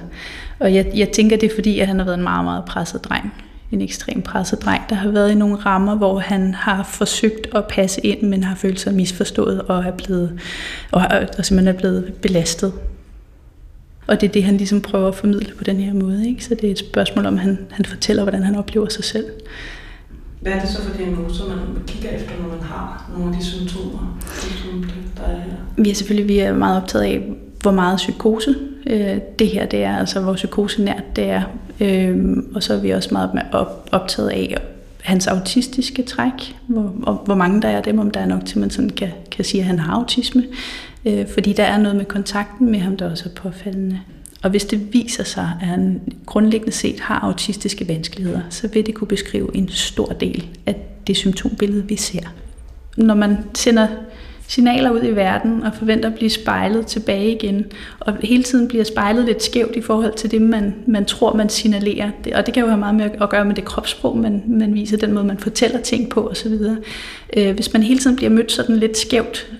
Og 0.58 0.74
jeg, 0.74 0.92
jeg 0.94 1.08
tænker, 1.08 1.36
det 1.36 1.50
er 1.50 1.54
fordi, 1.54 1.78
at 1.78 1.86
han 1.86 1.98
har 1.98 2.04
været 2.04 2.18
en 2.18 2.24
meget, 2.24 2.44
meget 2.44 2.64
presset 2.64 3.04
dreng. 3.04 3.32
En 3.72 3.80
ekstrem 3.80 4.22
presset 4.22 4.62
dreng, 4.62 4.82
der 4.88 4.94
har 4.94 5.10
været 5.10 5.30
i 5.30 5.34
nogle 5.34 5.56
rammer, 5.56 5.94
hvor 5.94 6.18
han 6.18 6.54
har 6.54 6.82
forsøgt 6.82 7.54
at 7.54 7.64
passe 7.68 8.06
ind, 8.06 8.22
men 8.22 8.44
har 8.44 8.54
følt 8.54 8.80
sig 8.80 8.94
misforstået 8.94 9.62
og 9.62 9.84
er 9.84 9.90
blevet, 9.90 10.40
og, 10.90 11.02
og 11.38 11.44
simpelthen 11.44 11.74
er 11.74 11.78
blevet 11.78 12.12
belastet 12.22 12.72
og 14.06 14.20
det 14.20 14.28
er 14.28 14.32
det, 14.32 14.44
han 14.44 14.56
ligesom 14.56 14.80
prøver 14.80 15.08
at 15.08 15.14
formidle 15.14 15.54
på 15.54 15.64
den 15.64 15.76
her 15.76 15.94
måde. 15.94 16.28
Ikke? 16.28 16.44
Så 16.44 16.54
det 16.54 16.64
er 16.64 16.70
et 16.70 16.78
spørgsmål 16.78 17.26
om, 17.26 17.36
han, 17.38 17.58
han 17.70 17.84
fortæller, 17.84 18.22
hvordan 18.22 18.42
han 18.42 18.54
oplever 18.54 18.88
sig 18.88 19.04
selv. 19.04 19.26
Hvad 20.40 20.52
er 20.52 20.60
det 20.60 20.68
så 20.68 20.82
for 20.82 20.96
diagnoser, 20.96 21.48
man 21.48 21.82
kigger 21.86 22.10
efter, 22.10 22.30
når 22.42 22.48
man 22.48 22.60
har 22.60 23.10
nogle 23.18 23.32
af 23.32 23.40
de 23.40 23.46
symptomer, 23.46 24.20
symptomer 24.30 24.86
der 25.16 25.22
er 25.22 25.40
her? 25.40 25.52
Vi 25.76 25.90
er 25.90 25.94
selvfølgelig 25.94 26.28
vi 26.28 26.38
er 26.38 26.52
meget 26.52 26.82
optaget 26.82 27.04
af, 27.04 27.32
hvor 27.62 27.70
meget 27.70 27.96
psykose 27.96 28.54
øh, 28.86 29.18
det 29.38 29.48
her 29.48 29.66
det 29.66 29.84
er, 29.84 29.96
altså 29.96 30.20
hvor 30.20 30.34
psykosenært 30.34 31.16
det 31.16 31.24
er. 31.24 31.42
Øh, 31.80 32.36
og 32.54 32.62
så 32.62 32.74
er 32.74 32.80
vi 32.80 32.90
også 32.90 33.08
meget 33.12 33.30
op, 33.52 33.88
optaget 33.92 34.28
af 34.28 34.56
hans 35.02 35.26
autistiske 35.26 36.02
træk, 36.02 36.56
hvor, 36.66 36.94
og 37.02 37.14
hvor 37.14 37.34
mange 37.34 37.62
der 37.62 37.68
er 37.68 37.82
dem, 37.82 37.98
om 37.98 38.10
der 38.10 38.20
er 38.20 38.26
nok 38.26 38.44
til, 38.44 38.58
man 38.58 38.70
sådan 38.70 38.90
kan, 38.90 39.08
kan 39.30 39.44
sige, 39.44 39.60
at 39.60 39.66
han 39.66 39.78
har 39.78 39.92
autisme. 39.92 40.44
Øh, 41.04 41.28
fordi 41.28 41.52
der 41.52 41.64
er 41.64 41.78
noget 41.78 41.96
med 41.96 42.04
kontakten 42.04 42.70
med 42.70 42.78
ham, 42.78 42.96
der 42.96 43.10
også 43.10 43.24
er 43.28 43.40
påfaldende. 43.40 44.00
Og 44.42 44.50
hvis 44.50 44.64
det 44.64 44.92
viser 44.92 45.24
sig, 45.24 45.50
at 45.60 45.66
han 45.66 46.00
grundlæggende 46.26 46.72
set 46.72 47.00
har 47.00 47.18
autistiske 47.18 47.88
vanskeligheder, 47.88 48.40
så 48.50 48.68
vil 48.68 48.86
det 48.86 48.94
kunne 48.94 49.08
beskrive 49.08 49.56
en 49.56 49.68
stor 49.68 50.06
del 50.06 50.46
af 50.66 50.76
det 51.06 51.16
symptombillede, 51.16 51.88
vi 51.88 51.96
ser. 51.96 52.22
Når 52.96 53.14
man 53.14 53.38
sender 53.54 53.86
signaler 54.54 54.90
ud 54.90 55.02
i 55.02 55.16
verden 55.16 55.62
og 55.62 55.74
forventer 55.74 56.08
at 56.08 56.14
blive 56.14 56.30
spejlet 56.30 56.86
tilbage 56.86 57.34
igen. 57.34 57.66
Og 58.00 58.16
hele 58.22 58.42
tiden 58.42 58.68
bliver 58.68 58.84
spejlet 58.84 59.24
lidt 59.24 59.42
skævt 59.42 59.76
i 59.76 59.80
forhold 59.80 60.14
til 60.14 60.30
det, 60.30 60.42
man, 60.42 60.74
man 60.86 61.04
tror, 61.04 61.34
man 61.34 61.48
signalerer. 61.48 62.10
Og 62.34 62.46
det 62.46 62.54
kan 62.54 62.62
jo 62.62 62.68
have 62.68 62.78
meget 62.78 62.94
med 62.94 63.10
at 63.20 63.30
gøre 63.30 63.44
med 63.44 63.54
det 63.54 63.64
kropssprog, 63.64 64.18
man, 64.18 64.42
man 64.46 64.74
viser, 64.74 64.96
den 64.96 65.12
måde, 65.12 65.24
man 65.24 65.38
fortæller 65.38 65.80
ting 65.80 66.10
på 66.10 66.28
osv. 66.28 66.52
Øh, 67.36 67.54
hvis 67.54 67.72
man 67.72 67.82
hele 67.82 68.00
tiden 68.00 68.16
bliver 68.16 68.30
mødt 68.30 68.52
sådan 68.52 68.76
lidt 68.76 68.98
skævt, 68.98 69.52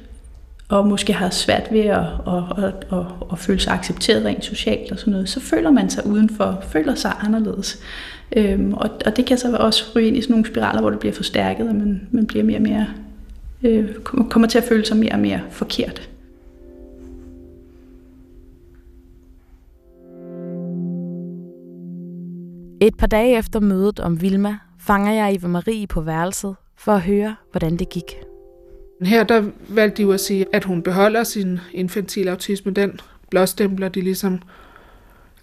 og 0.69 0.87
måske 0.87 1.13
har 1.13 1.31
svært 1.31 1.69
ved 1.71 1.81
at, 1.81 1.99
at, 2.27 2.65
at, 2.65 2.99
at, 2.99 3.07
at 3.33 3.39
føle 3.39 3.61
sig 3.61 3.73
accepteret 3.73 4.25
rent 4.25 4.45
socialt 4.45 4.93
og 4.93 4.99
sådan 4.99 5.13
noget, 5.13 5.29
så 5.29 5.41
føler 5.41 5.71
man 5.71 5.91
sig 5.91 6.07
udenfor, 6.07 6.65
føler 6.69 6.95
sig 6.95 7.13
anderledes. 7.21 7.79
Øhm, 8.37 8.75
og, 8.75 8.91
og 9.07 9.17
det 9.17 9.27
kan 9.27 9.39
så 9.39 9.57
også 9.57 9.85
ryge 9.97 10.09
ind 10.09 10.17
i 10.17 10.21
sådan 10.21 10.33
nogle 10.33 10.47
spiraler, 10.47 10.81
hvor 10.81 10.91
det 10.91 10.99
bliver 10.99 11.13
forstærket, 11.13 11.69
og 11.69 11.75
man, 11.75 12.09
man 12.11 12.27
bliver 12.27 12.45
mere 12.45 12.59
og 12.59 12.63
mere, 12.63 12.87
øh, 13.65 13.95
kommer 14.05 14.49
til 14.49 14.59
at 14.59 14.65
føle 14.65 14.85
sig 14.85 14.97
mere 14.97 15.13
og 15.13 15.21
mere 15.21 15.41
forkert. 15.51 16.09
Et 22.81 22.97
par 22.97 23.07
dage 23.07 23.39
efter 23.39 23.61
mødet 23.61 24.01
om 24.01 24.21
Vilma, 24.21 24.59
fanger 24.79 25.13
jeg 25.13 25.35
Eva 25.35 25.49
Marie 25.49 25.87
på 25.87 26.01
værelset 26.01 26.57
for 26.77 26.93
at 26.93 27.01
høre, 27.01 27.37
hvordan 27.51 27.77
det 27.77 27.89
gik. 27.89 28.17
Her 29.03 29.25
der 29.25 29.45
valgte 29.69 29.97
de 29.97 30.03
jo 30.03 30.13
at 30.13 30.21
sige, 30.21 30.47
at 30.53 30.65
hun 30.65 30.83
beholder 30.83 31.25
sin 31.25 31.59
infantile 31.73 32.31
autisme. 32.31 32.73
Den 32.73 33.01
blåstempler 33.31 33.89
de 33.89 34.01
ligesom. 34.01 34.43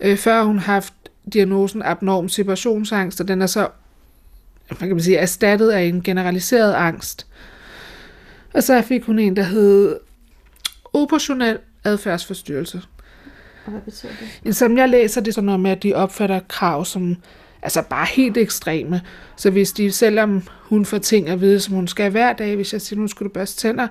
Øh, 0.02 0.18
før 0.18 0.44
hun 0.44 0.60
har 0.60 0.74
haft 0.74 0.94
diagnosen 1.34 1.82
abnorm 1.82 2.30
separationsangst, 2.30 3.22
og 3.22 3.28
den 3.28 3.42
er 3.42 3.48
så 3.48 3.68
man 4.70 4.78
kan 4.78 4.90
man 4.90 5.00
sige, 5.00 5.18
erstattet 5.18 5.70
af 5.70 5.82
en 5.82 6.02
generaliseret 6.02 6.74
angst. 6.74 7.28
Og 8.54 8.64
så 8.64 8.82
fik 8.82 9.04
hun 9.04 9.20
en, 9.20 9.36
der 9.36 9.44
hed 9.44 10.00
operationel 10.94 11.58
adfærdsforstyrrelse. 11.84 12.82
Og 13.66 13.72
hvad 13.72 13.82
betyder 13.82 14.12
det? 14.44 14.56
Som 14.56 14.78
jeg 14.78 14.90
læser, 14.90 15.22
det 15.22 15.34
sådan 15.34 15.46
noget 15.46 15.60
med, 15.60 15.72
at 15.72 15.84
de 15.84 15.94
opfatter 15.94 16.40
krav 16.48 16.86
som 16.86 17.16
altså 17.62 17.82
bare 17.82 18.06
helt 18.06 18.38
ekstreme. 18.38 19.02
Så 19.36 19.50
hvis 19.50 19.72
de, 19.72 19.92
selvom 19.92 20.44
hun 20.62 20.86
får 20.86 20.98
ting 20.98 21.30
at 21.30 21.42
vide, 21.42 21.60
som 21.60 21.76
hun 21.76 21.88
skal 21.88 22.12
hver 22.12 22.34
dag, 22.34 22.56
hvis 22.56 22.74
jeg 22.74 22.82
siger, 22.82 23.00
nu 23.00 23.08
skulle 23.08 23.30
du 23.30 23.34
børste 23.34 23.58
tænder, 23.58 23.88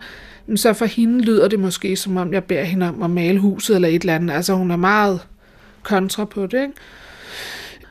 så 0.57 0.73
for 0.73 0.87
hende 0.87 1.21
lyder 1.21 1.49
det 1.49 1.61
måske, 1.61 1.97
som 1.97 2.17
om 2.17 2.33
jeg 2.33 2.45
beder 2.45 2.65
hende 2.65 2.89
om 2.89 3.03
at 3.03 3.11
male 3.11 3.39
huset 3.39 3.75
eller 3.75 3.89
et 3.89 4.01
eller 4.01 4.15
andet. 4.15 4.35
Altså 4.35 4.55
hun 4.55 4.71
er 4.71 4.77
meget 4.77 5.27
kontra 5.83 6.25
på 6.25 6.47
det, 6.47 6.63
ikke? 6.63 6.75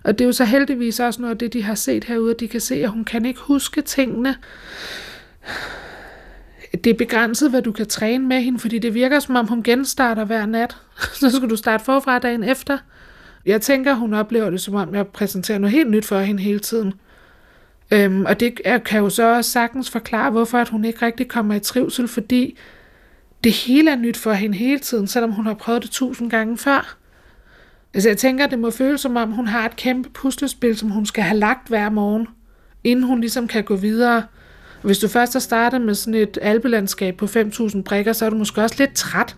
Og 0.04 0.20
det 0.20 0.26
er 0.26 0.28
jo 0.28 0.32
så 0.32 0.46
heldigvis 0.46 1.00
også 1.00 1.22
noget 1.22 1.34
af 1.34 1.38
det, 1.38 1.54
de 1.54 1.64
har 1.64 1.76
set 1.76 2.04
herude, 2.04 2.34
at 2.34 2.40
de 2.40 2.48
kan 2.48 2.62
se, 2.62 2.76
at 2.76 2.90
hun 2.90 3.06
kan 3.06 3.26
ikke 3.26 3.40
huske 3.40 3.82
tingene. 3.82 4.36
Det 6.84 6.90
er 6.90 6.94
begrænset, 6.98 7.50
hvad 7.50 7.62
du 7.62 7.72
kan 7.72 7.88
træne 7.88 8.28
med 8.28 8.42
hende, 8.42 8.60
fordi 8.60 8.80
det 8.80 8.94
virker 8.94 9.20
som 9.20 9.36
om, 9.36 9.48
hun 9.48 9.64
genstarter 9.64 10.26
hver 10.26 10.46
nat. 10.46 10.78
Så 11.20 11.30
skal 11.30 11.50
du 11.50 11.56
starte 11.56 11.84
forfra 11.84 12.20
dagen 12.20 12.44
efter. 12.44 12.78
Jeg 13.46 13.62
tænker, 13.62 13.94
hun 13.94 14.14
oplever 14.14 14.50
det, 14.50 14.62
som 14.62 14.76
om 14.76 14.96
jeg 14.96 15.08
præsenterer 15.08 15.58
noget 15.58 15.72
helt 15.72 15.90
nyt 15.90 16.06
for 16.06 16.20
hende 16.20 16.44
hele 16.44 16.60
tiden. 16.60 16.94
Øhm, 17.92 18.26
og 18.26 18.40
det 18.40 18.62
kan 18.86 19.00
jo 19.00 19.10
så 19.10 19.36
også 19.36 19.52
sagtens 19.52 19.90
forklare, 19.90 20.32
hvorfor 20.32 20.58
at 20.58 20.70
hun 20.70 20.86
ikke 20.86 21.06
rigtig 21.06 21.28
kommer 21.28 21.56
i 21.56 21.60
trivsel, 21.60 22.08
fordi 22.08 22.58
det 23.44 23.52
hele 23.52 23.92
er 23.92 23.96
nyt 23.96 24.18
for 24.18 24.34
hende 24.34 24.58
hele 24.58 24.80
tiden, 24.80 25.08
selvom 25.08 25.32
hun 25.32 25.46
har 25.46 25.54
prøvet 25.54 25.84
det 25.84 25.92
tusind 25.92 26.30
gange 26.30 26.58
før. 26.58 26.98
Altså 27.94 28.10
jeg 28.10 28.18
tænker, 28.18 28.48
det 28.48 28.60
må 28.60 28.72
føles 28.72 29.02
som 29.02 29.16
om, 29.16 29.32
hun 29.32 29.48
har 29.48 29.66
et 29.66 29.76
kæmpe 29.76 30.10
puslespil, 30.10 30.78
som 30.78 30.90
hun 30.90 31.06
skal 31.06 31.24
have 31.24 31.40
lagt 31.40 31.68
hver 31.68 31.90
morgen, 31.90 32.28
inden 32.84 33.06
hun 33.06 33.20
ligesom 33.22 33.48
kan 33.48 33.64
gå 33.64 33.76
videre. 33.76 34.24
Hvis 34.88 35.00
du 35.00 35.08
først 35.08 35.34
har 35.34 35.40
startet 35.40 35.82
med 35.82 35.96
sådan 35.96 36.14
et 36.14 36.38
alpelandskab 36.42 37.18
på 37.18 37.26
5.000 37.26 37.82
brikker, 37.82 38.14
så 38.14 38.26
er 38.26 38.30
du 38.30 38.36
måske 38.36 38.62
også 38.62 38.76
lidt 38.80 38.94
træt. 38.96 39.36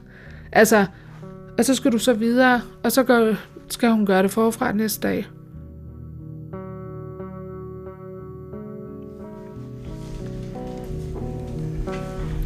Altså, 0.51 0.86
og 1.58 1.65
så 1.65 1.75
skal 1.75 1.91
du 1.91 1.98
så 1.98 2.13
videre, 2.13 2.62
og 2.84 2.91
så 2.91 3.03
gør, 3.03 3.36
skal 3.70 3.89
hun 3.89 4.06
gøre 4.06 4.24
det 4.24 4.32
forfra 4.32 4.72
næste 4.72 5.08
dag. 5.08 5.25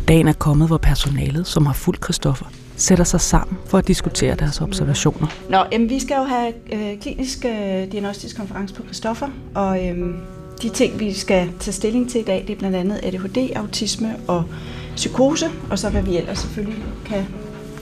Dagen 0.08 0.28
er 0.28 0.34
kommet, 0.34 0.68
hvor 0.68 0.78
personalet, 0.78 1.48
som 1.48 1.66
har 1.66 1.74
fulgt 1.74 2.04
Christoffer, 2.04 2.46
sætter 2.76 3.04
sig 3.04 3.22
sammen 3.22 3.58
for 3.66 3.78
at 3.78 3.88
diskutere 3.88 4.36
deres 4.36 4.62
observationer. 4.62 5.28
Nå, 5.50 5.58
jamen, 5.72 5.89
vi 5.89 6.00
skal 6.00 6.16
jo 6.16 6.24
have 6.24 6.54
øh, 6.74 7.02
klinisk 7.02 7.46
øh, 7.46 7.92
diagnostisk 7.92 8.38
konference 8.38 8.76
på 8.76 8.84
Christoffer, 8.84 9.30
og 9.56 9.88
øh, 9.88 10.16
de 10.62 10.70
ting, 10.70 11.00
vi 11.00 11.13
skal 11.13 11.50
tage 11.60 11.74
stilling 11.74 12.10
til 12.10 12.22
i 12.22 12.24
dag, 12.24 12.44
det 12.48 12.54
er 12.54 12.58
blandt 12.58 12.76
andet 12.76 13.00
ADHD, 13.04 13.56
autisme 13.56 14.16
og 14.28 14.44
psykose, 14.96 15.46
og 15.70 15.80
så 15.80 15.89
hvad 15.89 16.02
vi 16.02 16.18
ellers 16.18 16.39
selvfølgelig 16.39 16.84
kan, 17.06 17.26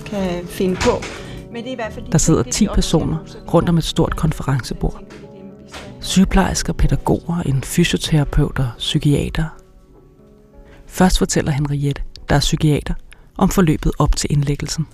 kan 0.05 0.47
finde 0.47 0.75
på. 0.75 1.03
Men 1.51 1.63
det 1.63 1.67
er 1.67 1.71
i 1.71 1.75
hvert 1.75 1.93
fald 1.93 2.05
de 2.05 2.11
Der 2.11 2.17
sidder 2.17 2.43
10 2.43 2.67
personer 2.67 3.17
rundt 3.53 3.69
om 3.69 3.77
et 3.77 3.83
stort 3.83 4.15
konferencebord. 4.15 5.03
Sygeplejersker, 5.99 6.73
pædagoger, 6.73 7.41
en 7.41 7.63
fysioterapeut 7.63 8.59
og 8.59 8.69
psykiater. 8.77 9.45
Først 10.87 11.17
fortæller 11.17 11.51
Henriette, 11.51 12.01
der 12.29 12.35
er 12.35 12.39
psykiater, 12.39 12.93
om 13.37 13.49
forløbet 13.49 13.91
op 13.99 14.15
til 14.15 14.31
indlæggelsen. 14.31 14.87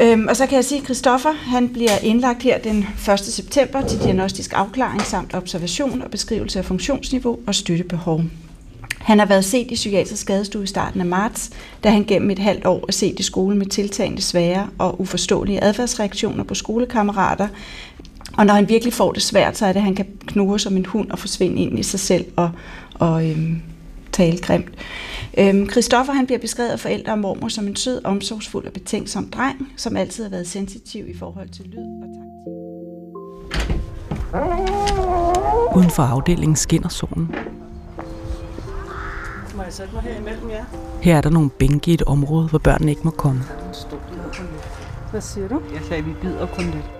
Øhm, 0.00 0.26
og 0.28 0.36
så 0.36 0.46
kan 0.46 0.56
jeg 0.56 0.64
sige, 0.64 0.78
at 0.78 0.84
Christoffer 0.84 1.32
han 1.32 1.68
bliver 1.68 1.98
indlagt 2.02 2.42
her 2.42 2.58
den 2.58 2.86
1. 3.12 3.18
september 3.18 3.86
til 3.86 3.98
diagnostisk 3.98 4.52
afklaring 4.54 5.02
samt 5.02 5.34
observation 5.34 6.02
og 6.02 6.10
beskrivelse 6.10 6.58
af 6.58 6.64
funktionsniveau 6.64 7.38
og 7.46 7.54
støttebehov. 7.54 8.22
Han 8.98 9.18
har 9.18 9.26
været 9.26 9.44
set 9.44 9.70
i 9.70 9.74
psykiatrisk 9.74 10.22
skadestue 10.22 10.62
i 10.62 10.66
starten 10.66 11.00
af 11.00 11.06
marts, 11.06 11.50
da 11.84 11.90
han 11.90 12.04
gennem 12.04 12.30
et 12.30 12.38
halvt 12.38 12.66
år 12.66 12.84
er 12.88 12.92
set 12.92 13.20
i 13.20 13.22
skole 13.22 13.56
med 13.56 13.66
tiltagende 13.66 14.22
svære 14.22 14.68
og 14.78 15.00
uforståelige 15.00 15.64
adfærdsreaktioner 15.64 16.44
på 16.44 16.54
skolekammerater. 16.54 17.48
Og 18.36 18.46
når 18.46 18.54
han 18.54 18.68
virkelig 18.68 18.92
får 18.92 19.12
det 19.12 19.22
svært, 19.22 19.58
så 19.58 19.66
er 19.66 19.72
det, 19.72 19.80
at 19.80 19.84
han 19.84 19.94
kan 19.94 20.06
knurre 20.26 20.58
som 20.58 20.76
en 20.76 20.86
hund 20.86 21.10
og 21.10 21.18
forsvinde 21.18 21.62
ind 21.62 21.78
i 21.78 21.82
sig 21.82 22.00
selv 22.00 22.24
og, 22.36 22.50
og 22.94 23.30
øhm, 23.30 23.62
tale 24.12 24.38
grimt. 24.38 24.68
Øhm, 25.38 25.70
Christoffer 25.70 26.12
han 26.12 26.26
bliver 26.26 26.38
beskrevet 26.38 26.70
af 26.70 26.80
forældre 26.80 27.12
og 27.12 27.18
mormor 27.18 27.48
som 27.48 27.66
en 27.66 27.76
sød, 27.76 28.00
omsorgsfuld 28.04 28.66
og 28.66 28.72
betænksom 28.72 29.28
dreng, 29.30 29.72
som 29.76 29.96
altid 29.96 30.24
har 30.24 30.30
været 30.30 30.46
sensitiv 30.46 31.08
i 31.08 31.16
forhold 31.18 31.48
til 31.48 31.64
lyd 31.64 31.78
og 31.78 32.08
taktik. 32.14 32.34
Uden 35.76 35.90
for 35.90 36.02
afdelingen 36.02 36.56
skinner 36.56 36.88
solen. 36.88 37.34
Må 39.56 39.62
jeg 39.62 39.72
sætte 39.72 39.94
mig 39.94 40.02
her 40.02 40.20
imellem 40.20 40.50
jer? 40.50 40.64
Her 41.02 41.16
er 41.16 41.20
der 41.20 41.30
nogle 41.30 41.50
bænke 41.50 41.90
i 41.90 41.94
et 41.94 42.02
område, 42.02 42.48
hvor 42.48 42.58
børnene 42.58 42.90
ikke 42.90 43.02
må 43.04 43.10
komme. 43.10 43.42
Hvad 45.10 45.20
siger 45.20 45.48
du? 45.48 45.60
Jeg 45.74 45.82
sagde, 45.88 46.04
vi 46.04 46.12
bider 46.22 46.46
kun 46.46 46.64
lidt. 46.64 46.90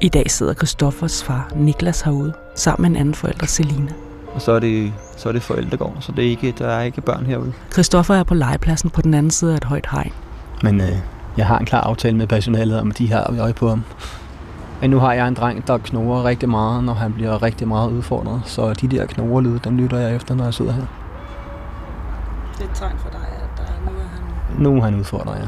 I 0.00 0.08
dag 0.08 0.30
sidder 0.30 0.54
Christoffers 0.54 1.24
far 1.24 1.52
Niklas 1.56 2.00
herude, 2.00 2.32
sammen 2.56 2.82
med 2.82 2.90
en 2.90 3.00
anden 3.00 3.14
forælder, 3.14 3.46
Selina. 3.46 3.92
Og 4.34 4.42
så 4.42 4.52
er 4.52 4.58
det, 4.58 4.92
så 5.16 5.28
er 5.28 5.32
det 5.32 5.42
forældregård, 5.42 5.96
så 6.00 6.12
det 6.12 6.24
er 6.24 6.28
ikke, 6.28 6.54
der 6.58 6.66
er 6.66 6.82
ikke 6.82 7.00
børn 7.00 7.26
herude. 7.26 7.52
Christoffer 7.72 8.14
er 8.14 8.22
på 8.22 8.34
legepladsen 8.34 8.90
på 8.90 9.02
den 9.02 9.14
anden 9.14 9.30
side 9.30 9.52
af 9.52 9.56
et 9.56 9.64
højt 9.64 9.86
hegn. 9.90 10.12
Men 10.62 10.80
øh, 10.80 10.98
jeg 11.36 11.46
har 11.46 11.58
en 11.58 11.66
klar 11.66 11.80
aftale 11.80 12.16
med 12.16 12.26
personalet 12.26 12.80
om, 12.80 12.90
at 12.90 12.98
de 12.98 13.12
har 13.12 13.36
øje 13.40 13.52
på 13.52 13.68
ham. 13.68 13.84
Men 14.80 14.90
nu 14.90 14.98
har 14.98 15.12
jeg 15.12 15.28
en 15.28 15.34
dreng, 15.34 15.66
der 15.66 15.78
knurrer 15.78 16.24
rigtig 16.24 16.48
meget, 16.48 16.84
når 16.84 16.94
han 16.94 17.12
bliver 17.12 17.42
rigtig 17.42 17.68
meget 17.68 17.90
udfordret. 17.90 18.40
Så 18.44 18.72
de 18.72 18.88
der 18.88 19.06
knorrelyde, 19.06 19.58
dem 19.64 19.76
lytter 19.76 19.98
jeg 19.98 20.14
efter, 20.16 20.34
når 20.34 20.44
jeg 20.44 20.54
sidder 20.54 20.72
her. 20.72 20.84
Det 22.58 22.60
er 22.60 22.64
et 22.64 22.70
tegn 22.74 22.98
for 22.98 23.08
dig, 23.10 23.20
at 23.20 23.58
der, 23.58 23.90
nu 23.90 23.98
er 23.98 24.08
han... 24.14 24.62
Nu 24.62 24.76
er 24.76 24.84
han 24.84 24.94
udfordret, 24.94 25.38
ja. 25.38 25.46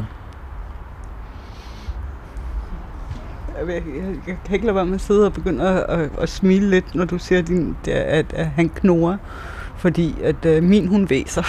Jeg, 3.61 3.69
jeg, 3.69 3.83
jeg 4.27 4.37
kan 4.45 4.55
ikke 4.55 4.67
lade 4.67 4.75
være 4.75 4.87
med 4.87 4.95
at 4.95 5.01
sidde 5.01 5.27
og 5.27 5.33
begynde 5.33 5.69
at, 5.69 6.01
at, 6.01 6.11
at 6.19 6.29
smile 6.29 6.71
lidt, 6.71 6.95
når 6.95 7.05
du 7.05 7.19
siger, 7.19 7.43
din, 7.43 7.77
at, 7.87 8.33
at 8.33 8.47
han 8.47 8.69
knurrer. 8.69 9.17
Fordi 9.77 10.15
at 10.23 10.47
uh, 10.57 10.63
min 10.63 10.89
hun 10.89 11.11
væser. 11.11 11.43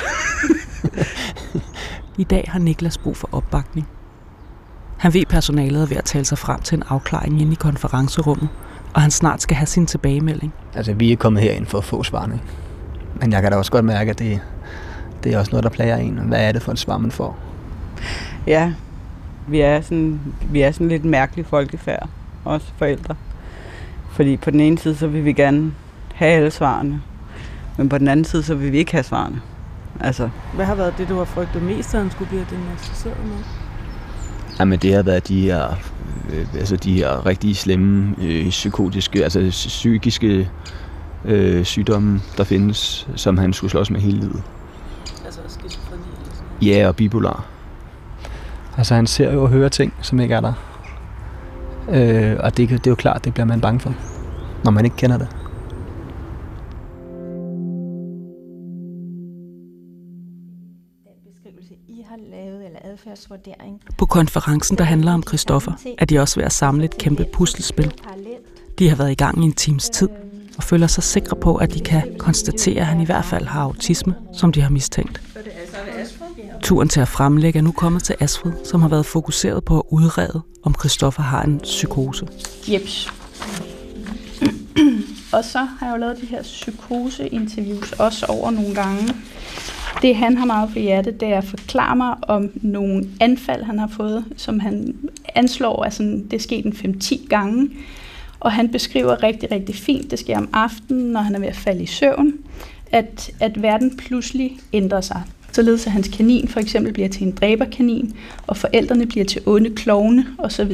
I 2.21 2.23
dag 2.23 2.49
har 2.51 2.59
Niklas 2.59 2.97
brug 2.97 3.17
for 3.17 3.29
opbakning. 3.31 3.87
Han 4.97 5.13
ved, 5.13 5.25
personalet 5.25 5.81
er 5.81 5.85
ved 5.85 5.97
at 5.97 6.03
tale 6.03 6.25
sig 6.25 6.37
frem 6.37 6.61
til 6.61 6.75
en 6.75 6.83
afklaring 6.89 7.41
inde 7.41 7.51
i 7.51 7.55
konferencerummet, 7.55 8.49
og 8.93 9.01
han 9.01 9.11
snart 9.11 9.41
skal 9.41 9.57
have 9.57 9.67
sin 9.67 9.85
tilbagemelding. 9.85 10.53
Altså, 10.73 10.93
vi 10.93 11.11
er 11.11 11.15
kommet 11.15 11.43
herind 11.43 11.65
for 11.65 11.77
at 11.77 11.83
få 11.83 12.03
svarene. 12.03 12.39
Men 13.21 13.31
jeg 13.31 13.41
kan 13.41 13.51
da 13.51 13.57
også 13.57 13.71
godt 13.71 13.85
mærke, 13.85 14.11
at 14.11 14.19
det, 14.19 14.39
det 15.23 15.33
er 15.33 15.39
også 15.39 15.51
noget, 15.51 15.63
der 15.63 15.69
plager 15.69 15.95
en. 15.95 16.13
Hvad 16.13 16.47
er 16.47 16.51
det 16.51 16.61
for 16.61 16.71
et 16.71 16.79
svar, 16.79 16.97
man 16.97 17.11
får? 17.11 17.37
Ja, 18.47 18.73
vi 19.47 19.59
er 19.59 19.81
sådan, 19.81 20.19
vi 20.51 20.61
er 20.61 20.71
sådan 20.71 20.87
lidt 20.87 21.05
mærkelig 21.05 21.45
folkefærd, 21.45 22.09
også 22.45 22.67
forældre. 22.77 23.15
Fordi 24.11 24.37
på 24.37 24.51
den 24.51 24.59
ene 24.59 24.77
side, 24.77 24.95
så 24.95 25.07
vil 25.07 25.25
vi 25.25 25.33
gerne 25.33 25.73
have 26.13 26.31
alle 26.31 26.51
svarene, 26.51 27.01
men 27.77 27.89
på 27.89 27.97
den 27.97 28.07
anden 28.07 28.25
side, 28.25 28.43
så 28.43 28.55
vil 28.55 28.71
vi 28.71 28.77
ikke 28.77 28.91
have 28.91 29.03
svarene. 29.03 29.41
Altså. 29.99 30.29
Hvad 30.55 30.65
har 30.65 30.75
været 30.75 30.93
det, 30.97 31.09
du 31.09 31.17
har 31.17 31.25
frygtet 31.25 31.61
mest, 31.61 31.95
at 31.95 32.01
han 32.01 32.11
skulle 32.11 32.29
blive 32.29 32.45
diagnostiseret 32.49 33.17
med? 33.25 33.43
Jamen, 34.59 34.79
det 34.79 34.93
har 34.93 35.03
været 35.03 35.27
de 35.27 35.41
her, 35.41 35.67
øh, 36.33 36.47
altså 36.53 36.75
de 36.75 36.93
her 36.93 37.25
rigtig 37.25 37.57
slemme 37.57 38.15
øh, 38.21 38.49
psykotiske, 38.49 39.23
altså 39.23 39.47
psykiske 39.51 40.49
øh, 41.25 41.65
sygdomme, 41.65 42.21
der 42.37 42.43
findes, 42.43 43.07
som 43.15 43.37
han 43.37 43.53
skulle 43.53 43.71
slås 43.71 43.89
med 43.89 43.99
hele 43.99 44.19
livet. 44.19 44.43
Altså 45.25 45.39
skizofreni? 45.47 46.03
Ja, 46.61 46.87
og 46.87 46.95
bipolar. 46.95 47.56
Altså 48.77 48.95
han 48.95 49.07
ser 49.07 49.33
jo 49.33 49.43
og 49.43 49.49
hører 49.49 49.69
ting, 49.69 49.93
som 50.01 50.19
ikke 50.19 50.35
er 50.35 50.41
der. 50.41 50.53
Øh, 51.89 52.37
og 52.39 52.57
det, 52.57 52.69
det 52.69 52.87
er 52.87 52.91
jo 52.91 52.95
klart, 52.95 53.25
det 53.25 53.33
bliver 53.33 53.45
man 53.45 53.61
bange 53.61 53.79
for, 53.79 53.93
når 54.63 54.71
man 54.71 54.85
ikke 54.85 54.97
kender 54.97 55.17
det. 55.17 55.27
På 63.97 64.05
konferencen, 64.05 64.77
der 64.77 64.83
handler 64.83 65.13
om 65.13 65.23
Christoffer, 65.27 65.71
er 65.97 66.05
de 66.05 66.19
også 66.19 66.35
ved 66.35 66.45
at 66.45 66.51
samle 66.51 66.85
et 66.85 66.97
kæmpe 66.97 67.25
puslespil. 67.33 67.93
De 68.79 68.89
har 68.89 68.95
været 68.95 69.11
i 69.11 69.15
gang 69.15 69.43
i 69.43 69.45
en 69.45 69.53
times 69.53 69.89
tid 69.89 70.09
og 70.57 70.63
føler 70.63 70.87
sig 70.87 71.03
sikre 71.03 71.35
på, 71.35 71.55
at 71.55 71.73
de 71.73 71.79
kan 71.79 72.15
konstatere, 72.17 72.79
at 72.79 72.85
han 72.85 73.01
i 73.01 73.05
hvert 73.05 73.25
fald 73.25 73.45
har 73.45 73.61
autisme, 73.61 74.15
som 74.33 74.51
de 74.51 74.61
har 74.61 74.69
mistænkt. 74.69 75.26
Turen 76.61 76.89
til 76.89 76.99
at 76.99 77.07
fremlægge 77.07 77.59
er 77.59 77.63
nu 77.63 77.71
kommet 77.71 78.03
til 78.03 78.15
Asfred, 78.19 78.51
som 78.63 78.81
har 78.81 78.89
været 78.89 79.05
fokuseret 79.05 79.65
på 79.65 79.79
at 79.79 79.83
udrede, 79.89 80.41
om 80.63 80.75
Christoffer 80.79 81.23
har 81.23 81.43
en 81.43 81.59
psykose. 81.59 82.27
Jeps. 82.71 83.13
og 85.33 85.43
så 85.43 85.57
har 85.57 85.87
jeg 85.87 85.93
jo 85.93 85.97
lavet 85.97 86.21
de 86.21 86.25
her 86.25 86.41
psykoseinterviews 86.41 87.91
også 87.91 88.25
over 88.25 88.51
nogle 88.51 88.75
gange. 88.75 89.13
Det 90.01 90.15
han 90.15 90.37
har 90.37 90.45
meget 90.45 90.69
for 90.71 90.79
hjertet, 90.79 91.19
det 91.19 91.27
er 91.27 91.37
at 91.37 91.43
forklare 91.43 91.95
mig 91.95 92.15
om 92.21 92.49
nogle 92.55 93.09
anfald, 93.19 93.63
han 93.63 93.79
har 93.79 93.87
fået, 93.87 94.25
som 94.37 94.59
han 94.59 94.95
anslår, 95.35 95.83
altså 95.83 96.03
det 96.03 96.33
er 96.33 96.39
sket 96.39 96.65
en 96.65 96.97
5-10 97.03 97.27
gange. 97.27 97.69
Og 98.39 98.51
han 98.51 98.71
beskriver 98.71 99.23
rigtig, 99.23 99.51
rigtig 99.51 99.75
fint, 99.75 100.11
det 100.11 100.19
sker 100.19 100.37
om 100.37 100.49
aftenen, 100.53 101.11
når 101.11 101.21
han 101.21 101.35
er 101.35 101.39
ved 101.39 101.47
at 101.47 101.55
falde 101.55 101.83
i 101.83 101.85
søvn, 101.85 102.33
at, 102.91 103.31
at 103.39 103.61
verden 103.61 103.97
pludselig 103.97 104.59
ændrer 104.73 105.01
sig. 105.01 105.23
Således 105.57 105.85
at 105.85 105.91
hans 105.91 106.07
kanin 106.07 106.47
for 106.47 106.59
eksempel 106.59 106.93
bliver 106.93 107.09
til 107.09 107.27
en 107.27 107.31
dræberkanin, 107.31 108.13
og 108.47 108.57
forældrene 108.57 109.05
bliver 109.05 109.25
til 109.25 109.41
onde 109.45 109.69
klovne 109.69 110.25
osv. 110.37 110.71